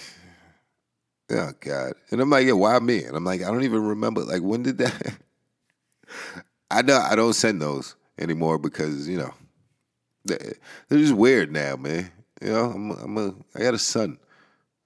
oh 1.31 1.51
God! 1.59 1.93
And 2.11 2.19
I'm 2.19 2.29
like, 2.29 2.45
yeah, 2.45 2.53
why 2.53 2.77
me? 2.79 3.03
And 3.03 3.15
I'm 3.15 3.23
like, 3.23 3.41
I 3.41 3.51
don't 3.51 3.63
even 3.63 3.83
remember. 3.83 4.21
Like, 4.21 4.41
when 4.41 4.63
did 4.63 4.79
that? 4.79 5.17
I 6.71 6.81
don't. 6.81 7.01
I 7.01 7.15
don't 7.15 7.33
send 7.33 7.61
those 7.61 7.95
anymore 8.17 8.57
because 8.57 9.07
you 9.07 9.17
know 9.17 9.33
they're 10.25 10.55
just 10.89 11.13
weird 11.13 11.51
now, 11.51 11.75
man. 11.75 12.11
You 12.41 12.49
know, 12.49 12.71
I'm. 12.71 12.91
I'm 12.91 13.17
a. 13.17 13.33
I 13.55 13.59
got 13.59 13.73
a 13.73 13.79
son. 13.79 14.17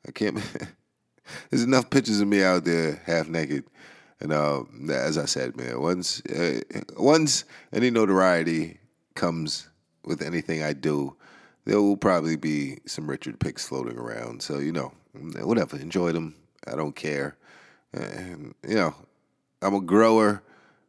I 0.07 0.11
can't. 0.11 0.37
There's 1.49 1.63
enough 1.63 1.89
pictures 1.89 2.21
of 2.21 2.27
me 2.27 2.43
out 2.43 2.63
there 2.63 3.01
half 3.05 3.27
naked 3.27 3.65
and 4.19 4.33
uh, 4.33 4.63
as 4.89 5.17
I 5.17 5.25
said, 5.25 5.55
man, 5.57 5.79
once 5.79 6.21
uh, 6.25 6.61
once 6.97 7.45
any 7.71 7.89
notoriety 7.89 8.79
comes 9.15 9.69
with 10.05 10.21
anything 10.21 10.63
I 10.63 10.73
do, 10.73 11.15
there 11.65 11.81
will 11.81 11.97
probably 11.97 12.35
be 12.35 12.79
some 12.85 13.09
Richard 13.09 13.39
pics 13.39 13.67
floating 13.67 13.97
around. 13.97 14.41
So 14.41 14.59
you 14.59 14.71
know, 14.71 14.91
whatever, 15.41 15.77
enjoy 15.77 16.13
them. 16.13 16.35
I 16.65 16.75
don't 16.75 16.95
care. 16.95 17.37
And 17.93 18.55
you 18.67 18.75
know, 18.75 18.95
I'm 19.61 19.75
a 19.75 19.81
grower, 19.81 20.41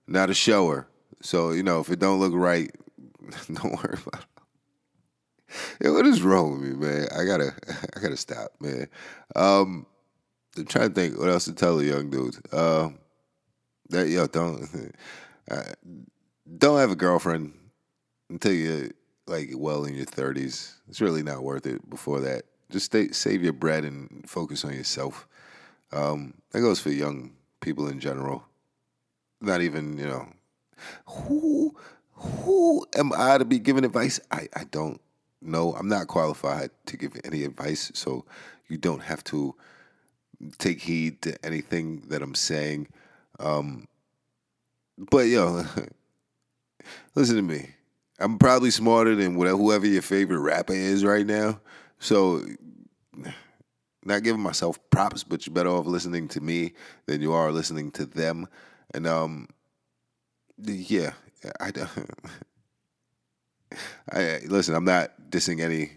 not 0.07 0.31
a 0.31 0.35
shower. 0.35 0.89
So 1.21 1.51
you 1.53 1.63
know, 1.63 1.81
if 1.81 1.91
it 1.91 1.99
don't 1.99 2.21
look 2.21 2.33
right, 2.35 2.75
don't 3.53 3.77
worry 3.77 3.99
about 4.07 4.23
it. 4.23 4.38
Yo, 5.81 5.93
what 5.95 6.07
is 6.07 6.23
wrong 6.23 6.53
with 6.53 6.63
me, 6.63 6.87
man? 6.87 7.09
I 7.17 7.25
gotta, 7.25 7.55
I 7.97 8.01
gotta 8.01 8.17
stop, 8.17 8.53
man. 8.61 8.89
Um, 9.35 9.87
I'm 10.57 10.67
trying 10.67 10.89
to 10.89 10.95
think 10.95 11.19
what 11.19 11.29
else 11.29 11.45
to 11.45 11.55
tell 11.55 11.77
the 11.77 11.87
young 11.87 12.11
dudes. 12.11 12.41
Um, 12.53 12.99
that 13.91 14.09
yo 14.09 14.27
don't 14.27 14.95
uh, 15.51 15.63
don't 16.57 16.79
have 16.79 16.91
a 16.91 16.97
girlfriend 16.97 17.55
until 18.29 18.53
you 18.53 18.93
like 19.27 19.51
well 19.55 19.85
in 19.85 19.95
your 19.95 20.05
thirties. 20.05 20.77
It's 20.89 21.01
really 21.01 21.23
not 21.23 21.43
worth 21.43 21.67
it 21.67 21.89
before 21.89 22.21
that. 22.21 22.45
Just 22.71 22.87
stay, 22.87 23.09
save 23.09 23.43
your 23.43 23.55
bread 23.55 23.85
and 23.85 24.29
focus 24.29 24.65
on 24.65 24.75
yourself. 24.75 25.27
Um, 25.93 26.35
that 26.51 26.61
goes 26.61 26.81
for 26.81 26.91
young 26.91 27.33
people 27.61 27.89
in 27.89 28.01
general. 28.01 28.45
Not 29.41 29.63
even 29.63 29.97
you 29.97 30.07
know 30.07 30.29
who 31.07 31.75
who 32.13 32.87
am 32.97 33.13
I 33.13 33.39
to 33.39 33.45
be 33.45 33.59
giving 33.59 33.85
advice? 33.85 34.21
I 34.31 34.49
I 34.55 34.65
don't 34.65 35.01
know. 35.41 35.75
I'm 35.75 35.89
not 35.89 36.09
qualified 36.09 36.71
to 36.87 36.97
give 36.97 37.13
any 37.25 37.45
advice, 37.45 37.91
so 37.95 38.25
you 38.69 38.77
don't 38.77 39.03
have 39.03 39.25
to 39.25 39.55
take 40.59 40.81
heed 40.81 41.23
to 41.23 41.45
anything 41.45 42.03
that 42.09 42.23
I'm 42.23 42.35
saying. 42.35 42.89
Um, 43.41 43.87
but 44.97 45.27
yo, 45.27 45.65
listen 47.15 47.37
to 47.37 47.43
me. 47.43 47.71
I'm 48.21 48.39
probably 48.39 48.71
smarter 48.71 49.15
than 49.15 49.37
whatever, 49.37 49.59
whoever 49.59 49.87
your 49.87 50.03
favorite 50.03 50.41
rapper 50.41 50.73
is 50.73 51.05
right 51.05 51.27
now. 51.27 51.61
So, 52.01 52.45
not 54.05 54.23
giving 54.23 54.43
myself 54.43 54.79
props, 54.91 55.23
but 55.23 55.47
you're 55.47 55.55
better 55.55 55.69
off 55.69 55.87
listening 55.87 56.29
to 56.29 56.41
me 56.41 56.73
than 57.07 57.21
you 57.21 57.33
are 57.33 57.53
listening 57.53 57.91
to 57.93 58.07
them. 58.07 58.49
And 58.95 59.07
um, 59.07 59.49
yeah, 60.57 61.13
I, 61.61 61.71
I 64.11 64.41
listen. 64.47 64.75
I'm 64.75 64.85
not 64.85 65.13
dissing 65.31 65.61
any 65.61 65.91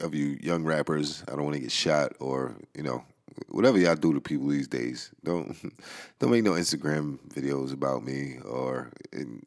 of 0.00 0.14
you 0.14 0.38
young 0.40 0.64
rappers. 0.64 1.24
I 1.28 1.32
don't 1.32 1.44
want 1.44 1.54
to 1.54 1.62
get 1.62 1.72
shot 1.72 2.12
or 2.20 2.56
you 2.74 2.82
know 2.82 3.04
whatever 3.48 3.78
y'all 3.78 3.96
do 3.96 4.12
to 4.14 4.20
people 4.20 4.48
these 4.48 4.68
days, 4.68 5.10
don't 5.24 5.56
don't 6.18 6.30
make 6.30 6.44
no 6.44 6.52
Instagram 6.52 7.18
videos 7.28 7.72
about 7.72 8.04
me 8.04 8.38
or 8.44 8.90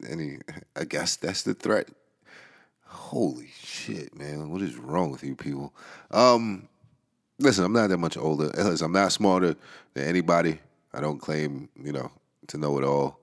any. 0.07 0.39
I 0.75 0.85
guess 0.85 1.15
that's 1.15 1.43
the 1.43 1.53
threat. 1.53 1.89
Holy 2.85 3.49
shit, 3.61 4.17
man! 4.17 4.49
What 4.51 4.61
is 4.61 4.75
wrong 4.75 5.11
with 5.11 5.23
you 5.23 5.35
people? 5.35 5.73
Um, 6.11 6.67
listen, 7.39 7.63
I'm 7.63 7.73
not 7.73 7.89
that 7.89 7.97
much 7.97 8.17
older. 8.17 8.45
Listen, 8.55 8.85
I'm 8.85 8.91
not 8.91 9.11
smarter 9.11 9.55
than 9.93 10.05
anybody. 10.05 10.59
I 10.93 11.01
don't 11.01 11.19
claim, 11.19 11.69
you 11.81 11.91
know, 11.91 12.11
to 12.47 12.57
know 12.57 12.77
it 12.79 12.83
all. 12.83 13.19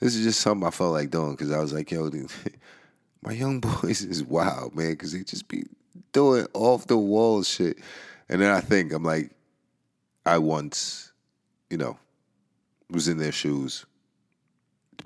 This 0.00 0.16
is 0.16 0.24
just 0.24 0.40
something 0.40 0.66
I 0.66 0.70
felt 0.70 0.92
like 0.92 1.10
doing 1.10 1.32
because 1.32 1.52
I 1.52 1.60
was 1.60 1.72
like, 1.72 1.90
yo, 1.90 2.10
my 3.22 3.32
young 3.32 3.60
boys 3.82 4.02
is 4.02 4.24
wild, 4.24 4.74
man, 4.74 4.92
because 4.92 5.12
they 5.12 5.22
just 5.22 5.48
be 5.48 5.64
doing 6.12 6.46
off 6.54 6.86
the 6.86 6.96
wall 6.96 7.42
shit. 7.42 7.78
And 8.28 8.40
then 8.40 8.50
I 8.50 8.60
think 8.60 8.92
I'm 8.92 9.04
like, 9.04 9.30
I 10.24 10.38
once, 10.38 11.12
you 11.68 11.76
know, 11.76 11.98
was 12.90 13.08
in 13.08 13.18
their 13.18 13.32
shoes, 13.32 13.86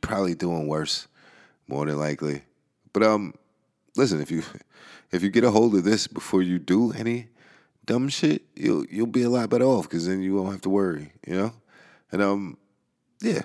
probably 0.00 0.34
doing 0.34 0.66
worse, 0.66 1.08
more 1.68 1.86
than 1.86 1.98
likely. 1.98 2.42
But 2.92 3.02
um, 3.02 3.34
listen, 3.96 4.20
if 4.20 4.30
you 4.30 4.42
if 5.10 5.22
you 5.22 5.30
get 5.30 5.44
a 5.44 5.50
hold 5.50 5.74
of 5.74 5.84
this 5.84 6.06
before 6.06 6.42
you 6.42 6.58
do 6.58 6.92
any 6.92 7.28
dumb 7.86 8.08
shit, 8.08 8.42
you'll 8.54 8.84
you'll 8.86 9.06
be 9.06 9.22
a 9.22 9.30
lot 9.30 9.50
better 9.50 9.64
off 9.64 9.88
because 9.88 10.06
then 10.06 10.22
you 10.22 10.34
won't 10.34 10.52
have 10.52 10.62
to 10.62 10.70
worry, 10.70 11.12
you 11.26 11.34
know. 11.34 11.52
And 12.12 12.22
um, 12.22 12.58
yeah, 13.20 13.42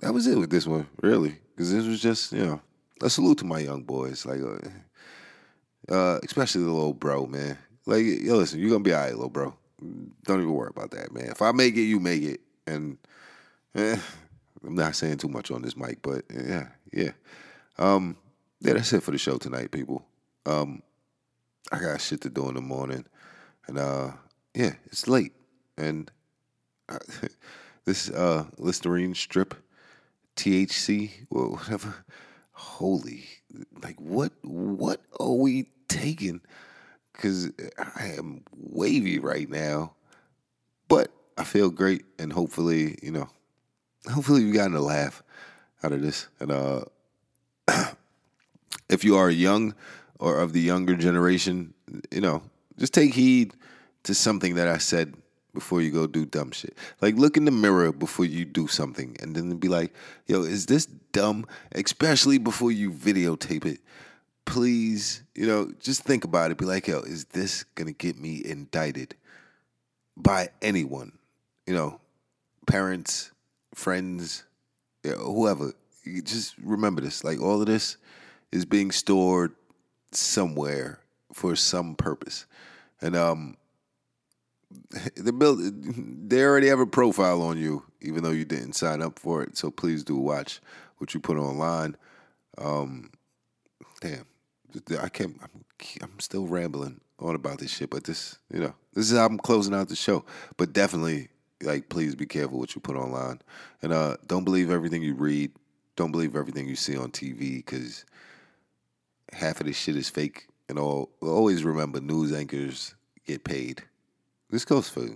that 0.00 0.14
was 0.14 0.26
it 0.26 0.38
with 0.38 0.50
this 0.50 0.66
one, 0.66 0.86
really, 1.02 1.38
because 1.54 1.72
this 1.72 1.86
was 1.86 2.00
just 2.00 2.32
you 2.32 2.44
know 2.44 2.60
a 3.02 3.10
salute 3.10 3.38
to 3.38 3.44
my 3.44 3.58
young 3.58 3.82
boys, 3.82 4.24
like 4.26 4.40
uh, 4.40 5.94
uh 5.94 6.18
especially 6.22 6.62
the 6.62 6.70
little 6.70 6.94
bro, 6.94 7.26
man. 7.26 7.58
Like, 7.86 8.04
yo, 8.04 8.36
listen, 8.36 8.58
you're 8.58 8.70
gonna 8.70 8.82
be 8.82 8.94
alright, 8.94 9.14
little 9.14 9.30
bro. 9.30 9.54
Don't 10.24 10.40
even 10.40 10.52
worry 10.52 10.70
about 10.74 10.90
that, 10.92 11.12
man. 11.12 11.26
If 11.26 11.42
I 11.42 11.52
make 11.52 11.76
it, 11.76 11.82
you 11.82 12.00
make 12.00 12.22
it, 12.22 12.40
and 12.66 12.98
eh, 13.74 13.98
I'm 14.66 14.74
not 14.74 14.96
saying 14.96 15.18
too 15.18 15.28
much 15.28 15.50
on 15.50 15.62
this 15.62 15.76
mic, 15.76 16.02
but 16.02 16.24
yeah, 16.32 16.68
yeah. 16.92 17.10
Um, 17.78 18.16
yeah, 18.60 18.72
that's 18.72 18.92
it 18.92 19.02
for 19.02 19.10
the 19.10 19.18
show 19.18 19.36
tonight, 19.36 19.70
people. 19.70 20.04
Um, 20.46 20.82
I 21.70 21.78
got 21.78 22.00
shit 22.00 22.22
to 22.22 22.30
do 22.30 22.48
in 22.48 22.54
the 22.54 22.60
morning, 22.60 23.04
and 23.66 23.78
uh, 23.78 24.12
yeah, 24.54 24.72
it's 24.86 25.06
late, 25.06 25.34
and 25.76 26.10
I, 26.88 26.98
this 27.84 28.10
uh 28.10 28.44
Listerine 28.58 29.14
strip, 29.14 29.54
THC, 30.36 31.10
whatever. 31.28 31.94
Holy, 32.56 33.24
like 33.82 34.00
what? 34.00 34.32
What 34.42 35.02
are 35.20 35.32
we 35.32 35.68
taking? 35.88 36.40
Because 37.12 37.50
I 37.78 38.14
am 38.16 38.44
wavy 38.56 39.18
right 39.18 39.48
now, 39.48 39.92
but 40.88 41.12
I 41.36 41.44
feel 41.44 41.70
great, 41.70 42.04
and 42.18 42.32
hopefully, 42.32 42.98
you 43.02 43.10
know, 43.10 43.28
hopefully 44.10 44.42
you 44.42 44.54
gotten 44.54 44.74
a 44.74 44.80
laugh 44.80 45.22
out 45.82 45.92
of 45.92 46.02
this, 46.02 46.28
and 46.40 46.50
uh. 46.50 46.84
if 48.88 49.04
you 49.04 49.16
are 49.16 49.30
young 49.30 49.74
or 50.18 50.38
of 50.38 50.52
the 50.52 50.60
younger 50.60 50.94
generation, 50.96 51.74
you 52.10 52.20
know, 52.20 52.42
just 52.78 52.94
take 52.94 53.14
heed 53.14 53.54
to 54.04 54.14
something 54.14 54.54
that 54.54 54.68
I 54.68 54.78
said 54.78 55.14
before 55.56 55.80
you 55.80 55.90
go 55.90 56.06
do 56.06 56.26
dumb 56.26 56.50
shit. 56.50 56.76
Like 57.00 57.14
look 57.14 57.38
in 57.38 57.46
the 57.46 57.50
mirror 57.50 57.90
before 57.90 58.26
you 58.26 58.44
do 58.44 58.66
something 58.66 59.16
and 59.20 59.34
then 59.34 59.56
be 59.56 59.68
like, 59.68 59.94
yo, 60.26 60.42
is 60.42 60.66
this 60.66 60.84
dumb? 60.84 61.46
Especially 61.72 62.36
before 62.36 62.70
you 62.70 62.90
videotape 62.92 63.64
it. 63.64 63.80
Please, 64.44 65.22
you 65.34 65.46
know, 65.46 65.72
just 65.80 66.02
think 66.02 66.24
about 66.24 66.50
it. 66.50 66.58
Be 66.58 66.66
like, 66.66 66.86
yo, 66.86 67.00
is 67.00 67.24
this 67.32 67.64
gonna 67.74 67.92
get 67.92 68.18
me 68.18 68.42
indicted 68.44 69.16
by 70.14 70.50
anyone? 70.60 71.12
You 71.66 71.72
know, 71.72 72.00
parents, 72.66 73.32
friends, 73.74 74.44
whoever. 75.02 75.72
You 76.04 76.20
just 76.20 76.54
remember 76.58 77.00
this. 77.00 77.24
Like 77.24 77.40
all 77.40 77.62
of 77.62 77.66
this 77.66 77.96
is 78.52 78.66
being 78.66 78.90
stored 78.90 79.52
somewhere 80.12 81.00
for 81.32 81.56
some 81.56 81.94
purpose. 81.94 82.44
And 83.00 83.16
um 83.16 83.56
the 85.16 85.32
build 85.32 85.60
they 86.28 86.42
already 86.42 86.68
have 86.68 86.80
a 86.80 86.86
profile 86.86 87.42
on 87.42 87.58
you, 87.58 87.84
even 88.00 88.22
though 88.22 88.30
you 88.30 88.44
didn't 88.44 88.74
sign 88.74 89.02
up 89.02 89.18
for 89.18 89.42
it. 89.42 89.56
So 89.56 89.70
please 89.70 90.02
do 90.02 90.16
watch 90.16 90.60
what 90.98 91.14
you 91.14 91.20
put 91.20 91.36
online. 91.36 91.96
Um 92.58 93.10
damn. 94.00 94.26
I 95.00 95.08
can't 95.08 95.36
I'm, 95.42 95.64
I'm 96.02 96.20
still 96.20 96.46
rambling 96.46 97.00
on 97.18 97.34
about 97.34 97.58
this 97.58 97.70
shit, 97.70 97.90
but 97.90 98.04
this, 98.04 98.38
you 98.52 98.60
know, 98.60 98.74
this 98.94 99.10
is 99.10 99.16
how 99.16 99.26
I'm 99.26 99.38
closing 99.38 99.74
out 99.74 99.88
the 99.88 99.96
show. 99.96 100.24
But 100.56 100.72
definitely 100.72 101.28
like 101.62 101.88
please 101.88 102.14
be 102.14 102.26
careful 102.26 102.58
what 102.58 102.74
you 102.74 102.80
put 102.80 102.96
online. 102.96 103.40
And 103.82 103.92
uh 103.92 104.16
don't 104.26 104.44
believe 104.44 104.70
everything 104.70 105.02
you 105.02 105.14
read. 105.14 105.52
Don't 105.94 106.12
believe 106.12 106.36
everything 106.36 106.68
you 106.68 106.76
see 106.76 106.96
on 106.96 107.10
TV 107.10 107.64
cuz 107.64 108.04
half 109.32 109.60
of 109.60 109.66
this 109.66 109.76
shit 109.76 109.96
is 109.96 110.10
fake. 110.10 110.48
And 110.68 110.78
all 110.78 111.10
always 111.20 111.62
remember 111.62 112.00
news 112.00 112.32
anchors 112.32 112.96
get 113.26 113.44
paid. 113.44 113.84
This 114.50 114.64
goes 114.64 114.88
for 114.88 115.08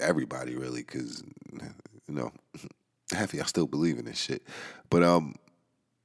everybody 0.00 0.54
really, 0.54 0.82
because 0.82 1.22
you 1.52 2.14
know 2.14 2.32
half 3.12 3.32
of 3.32 3.34
y'all 3.34 3.46
still 3.46 3.66
believe 3.66 3.98
in 3.98 4.04
this 4.04 4.18
shit. 4.18 4.42
But 4.90 5.02
um, 5.02 5.34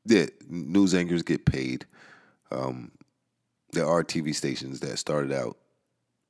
yeah, 0.05 0.25
news 0.47 0.93
anchors 0.93 1.23
get 1.23 1.45
paid. 1.45 1.85
Um, 2.51 2.91
there 3.71 3.87
are 3.87 4.03
TV 4.03 4.35
stations 4.35 4.79
that 4.81 4.97
started 4.99 5.31
out 5.31 5.57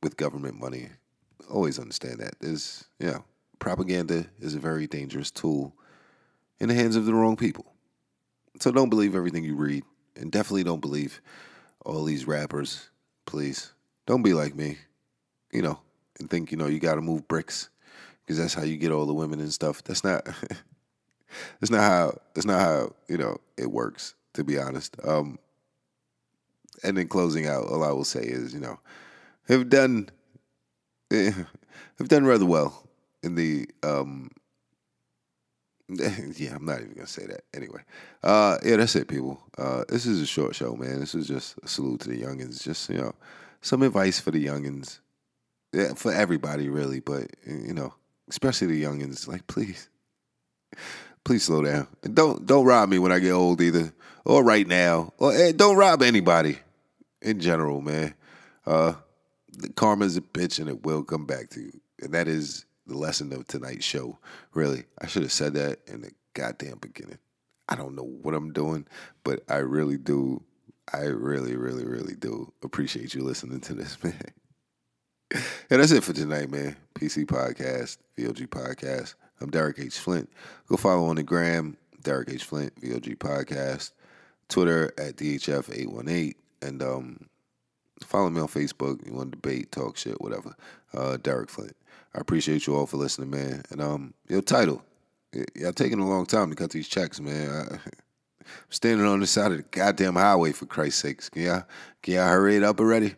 with 0.01 0.17
government 0.17 0.59
money. 0.59 0.89
Always 1.49 1.79
understand 1.79 2.19
that. 2.19 2.35
There's 2.39 2.85
you 2.99 3.07
know, 3.11 3.23
propaganda 3.59 4.25
is 4.39 4.55
a 4.55 4.59
very 4.59 4.87
dangerous 4.87 5.31
tool 5.31 5.73
in 6.59 6.69
the 6.69 6.75
hands 6.75 6.95
of 6.95 7.05
the 7.05 7.13
wrong 7.13 7.35
people. 7.35 7.65
So 8.59 8.71
don't 8.71 8.89
believe 8.89 9.15
everything 9.15 9.43
you 9.43 9.55
read 9.55 9.83
and 10.15 10.31
definitely 10.31 10.63
don't 10.63 10.81
believe 10.81 11.21
all 11.85 12.03
these 12.03 12.27
rappers. 12.27 12.89
Please 13.25 13.73
don't 14.05 14.21
be 14.21 14.33
like 14.33 14.55
me, 14.55 14.77
you 15.51 15.61
know, 15.61 15.79
and 16.19 16.29
think 16.29 16.51
you 16.51 16.57
know 16.57 16.67
you 16.67 16.79
got 16.79 16.95
to 16.95 17.01
move 17.01 17.27
bricks 17.27 17.69
because 18.21 18.37
that's 18.37 18.53
how 18.53 18.63
you 18.63 18.77
get 18.77 18.91
all 18.91 19.05
the 19.05 19.13
women 19.13 19.39
and 19.39 19.53
stuff. 19.53 19.83
That's 19.83 20.03
not. 20.03 20.25
that's 21.59 21.71
not 21.71 21.81
how. 21.81 22.17
That's 22.33 22.45
not 22.45 22.59
how 22.59 22.93
you 23.07 23.17
know 23.17 23.37
it 23.57 23.71
works. 23.71 24.15
To 24.33 24.43
be 24.43 24.57
honest. 24.57 24.95
Um, 25.03 25.37
and 26.83 26.97
then 26.97 27.07
closing 27.07 27.47
out, 27.47 27.65
all 27.65 27.83
I 27.83 27.91
will 27.91 28.03
say 28.03 28.23
is, 28.23 28.53
you 28.53 28.59
know, 28.59 28.79
have 29.47 29.69
done 29.69 30.09
have 31.11 32.07
done 32.07 32.25
rather 32.25 32.45
well 32.45 32.87
in 33.21 33.35
the 33.35 33.67
um, 33.83 34.31
yeah, 35.89 36.55
I'm 36.55 36.65
not 36.65 36.79
even 36.79 36.93
gonna 36.93 37.07
say 37.07 37.25
that. 37.25 37.43
Anyway, 37.53 37.81
uh, 38.23 38.57
yeah, 38.63 38.77
that's 38.77 38.95
it, 38.95 39.07
people. 39.07 39.39
Uh, 39.57 39.83
this 39.89 40.05
is 40.05 40.21
a 40.21 40.25
short 40.25 40.55
show, 40.55 40.75
man. 40.75 40.99
This 40.99 41.13
is 41.13 41.27
just 41.27 41.55
a 41.63 41.67
salute 41.67 42.01
to 42.01 42.09
the 42.09 42.21
youngins. 42.21 42.63
Just 42.63 42.89
you 42.89 42.97
know, 42.97 43.13
some 43.61 43.83
advice 43.83 44.19
for 44.19 44.31
the 44.31 44.43
youngins, 44.43 44.99
yeah, 45.73 45.93
for 45.95 46.13
everybody 46.13 46.69
really, 46.69 46.99
but 46.99 47.27
you 47.45 47.73
know, 47.73 47.93
especially 48.29 48.67
the 48.67 48.83
youngins. 48.83 49.27
Like, 49.27 49.47
please, 49.47 49.89
please 51.23 51.43
slow 51.43 51.63
down 51.63 51.87
and 52.03 52.15
don't 52.15 52.45
don't 52.45 52.65
rob 52.65 52.89
me 52.89 52.99
when 52.99 53.11
I 53.11 53.19
get 53.19 53.31
old 53.31 53.59
either, 53.59 53.91
or 54.23 54.43
right 54.43 54.67
now, 54.67 55.13
or 55.17 55.33
hey, 55.33 55.51
don't 55.51 55.75
rob 55.75 56.01
anybody 56.01 56.59
in 57.21 57.39
general, 57.39 57.81
man. 57.81 58.13
Uh, 58.65 58.93
karma's 59.75 60.15
a 60.15 60.21
bitch 60.21 60.59
and 60.59 60.69
it 60.69 60.83
will 60.83 61.03
come 61.03 61.25
back 61.25 61.49
to 61.51 61.59
you, 61.59 61.81
and 62.01 62.13
that 62.13 62.27
is 62.27 62.65
the 62.85 62.97
lesson 62.97 63.33
of 63.33 63.47
tonight's 63.47 63.85
show. 63.85 64.19
Really, 64.53 64.83
I 65.01 65.07
should 65.07 65.23
have 65.23 65.31
said 65.31 65.55
that 65.55 65.79
in 65.87 66.01
the 66.01 66.11
goddamn 66.33 66.77
beginning. 66.79 67.17
I 67.67 67.75
don't 67.75 67.95
know 67.95 68.03
what 68.03 68.35
I'm 68.35 68.51
doing, 68.51 68.85
but 69.23 69.41
I 69.49 69.57
really 69.57 69.97
do. 69.97 70.43
I 70.91 71.05
really, 71.05 71.55
really, 71.55 71.85
really 71.85 72.13
do 72.13 72.51
appreciate 72.61 73.13
you 73.13 73.23
listening 73.23 73.61
to 73.61 73.73
this, 73.73 74.01
man. 74.03 74.33
And 75.33 75.81
that's 75.81 75.91
it 75.91 76.03
for 76.03 76.13
tonight, 76.13 76.51
man. 76.51 76.75
PCP 76.93 77.25
Podcast, 77.25 77.97
VOG 78.17 78.47
Podcast. 78.47 79.15
I'm 79.41 79.49
Derek 79.49 79.79
H. 79.79 79.97
Flint. 79.97 80.29
Go 80.67 80.77
follow 80.77 81.05
on 81.05 81.15
the 81.15 81.23
gram, 81.23 81.75
Derek 82.03 82.29
H. 82.29 82.43
Flint, 82.43 82.75
VOG 82.81 83.17
Podcast. 83.17 83.91
Twitter 84.49 84.93
at 84.99 85.15
DHF818. 85.15 86.35
And 86.61 86.83
um, 86.83 87.29
follow 88.05 88.29
me 88.29 88.41
on 88.41 88.47
Facebook. 88.47 89.05
You 89.05 89.13
want 89.13 89.31
to 89.31 89.37
debate, 89.37 89.71
talk 89.71 89.97
shit, 89.97 90.21
whatever. 90.21 90.55
Uh, 90.93 91.17
Derek 91.17 91.49
Flint. 91.49 91.75
I 92.15 92.21
appreciate 92.21 92.67
you 92.67 92.75
all 92.75 92.85
for 92.85 92.97
listening, 92.97 93.31
man. 93.31 93.63
And 93.71 93.81
um, 93.81 94.13
your 94.27 94.43
title, 94.43 94.83
y'all 95.55 95.73
taking 95.73 95.99
a 95.99 96.07
long 96.07 96.27
time 96.27 96.51
to 96.51 96.55
cut 96.55 96.69
these 96.69 96.87
checks, 96.87 97.19
man. 97.19 97.49
I, 97.49 97.73
am 97.73 97.79
standing 98.69 99.07
on 99.07 99.19
the 99.19 99.25
side 99.25 99.51
of 99.51 99.57
the 99.57 99.63
goddamn 99.63 100.13
highway 100.15 100.51
for 100.51 100.67
Christ's 100.67 101.01
sakes. 101.01 101.29
Can 101.29 101.41
y'all, 101.41 101.63
can 102.03 102.13
y'all 102.13 102.27
hurry 102.27 102.55
it 102.55 102.63
up 102.63 102.79
already? 102.79 103.15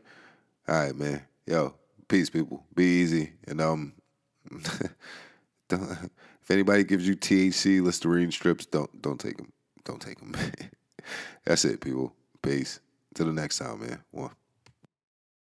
All 0.70 0.76
right, 0.76 0.96
man. 0.96 1.22
Yo, 1.46 1.76
peace, 2.08 2.30
people. 2.30 2.64
Be 2.76 2.84
easy. 3.02 3.34
And 3.48 3.62
um, 3.62 3.94
don't, 5.70 6.12
if 6.42 6.52
anybody 6.52 6.84
gives 6.84 7.08
you 7.08 7.16
THC 7.16 7.82
Listerine 7.82 8.32
strips, 8.32 8.66
don't 8.66 9.02
don't 9.02 9.20
take 9.20 9.38
them. 9.38 9.52
Don't 9.84 10.02
take 10.02 10.20
them. 10.20 10.36
That's 11.46 11.66
it, 11.66 11.82
people. 11.82 12.14
Peace. 12.42 12.80
Till 13.14 13.28
the 13.28 13.34
next 13.34 13.60
time, 13.60 13.80
man. 13.80 14.04
One. 14.12 14.32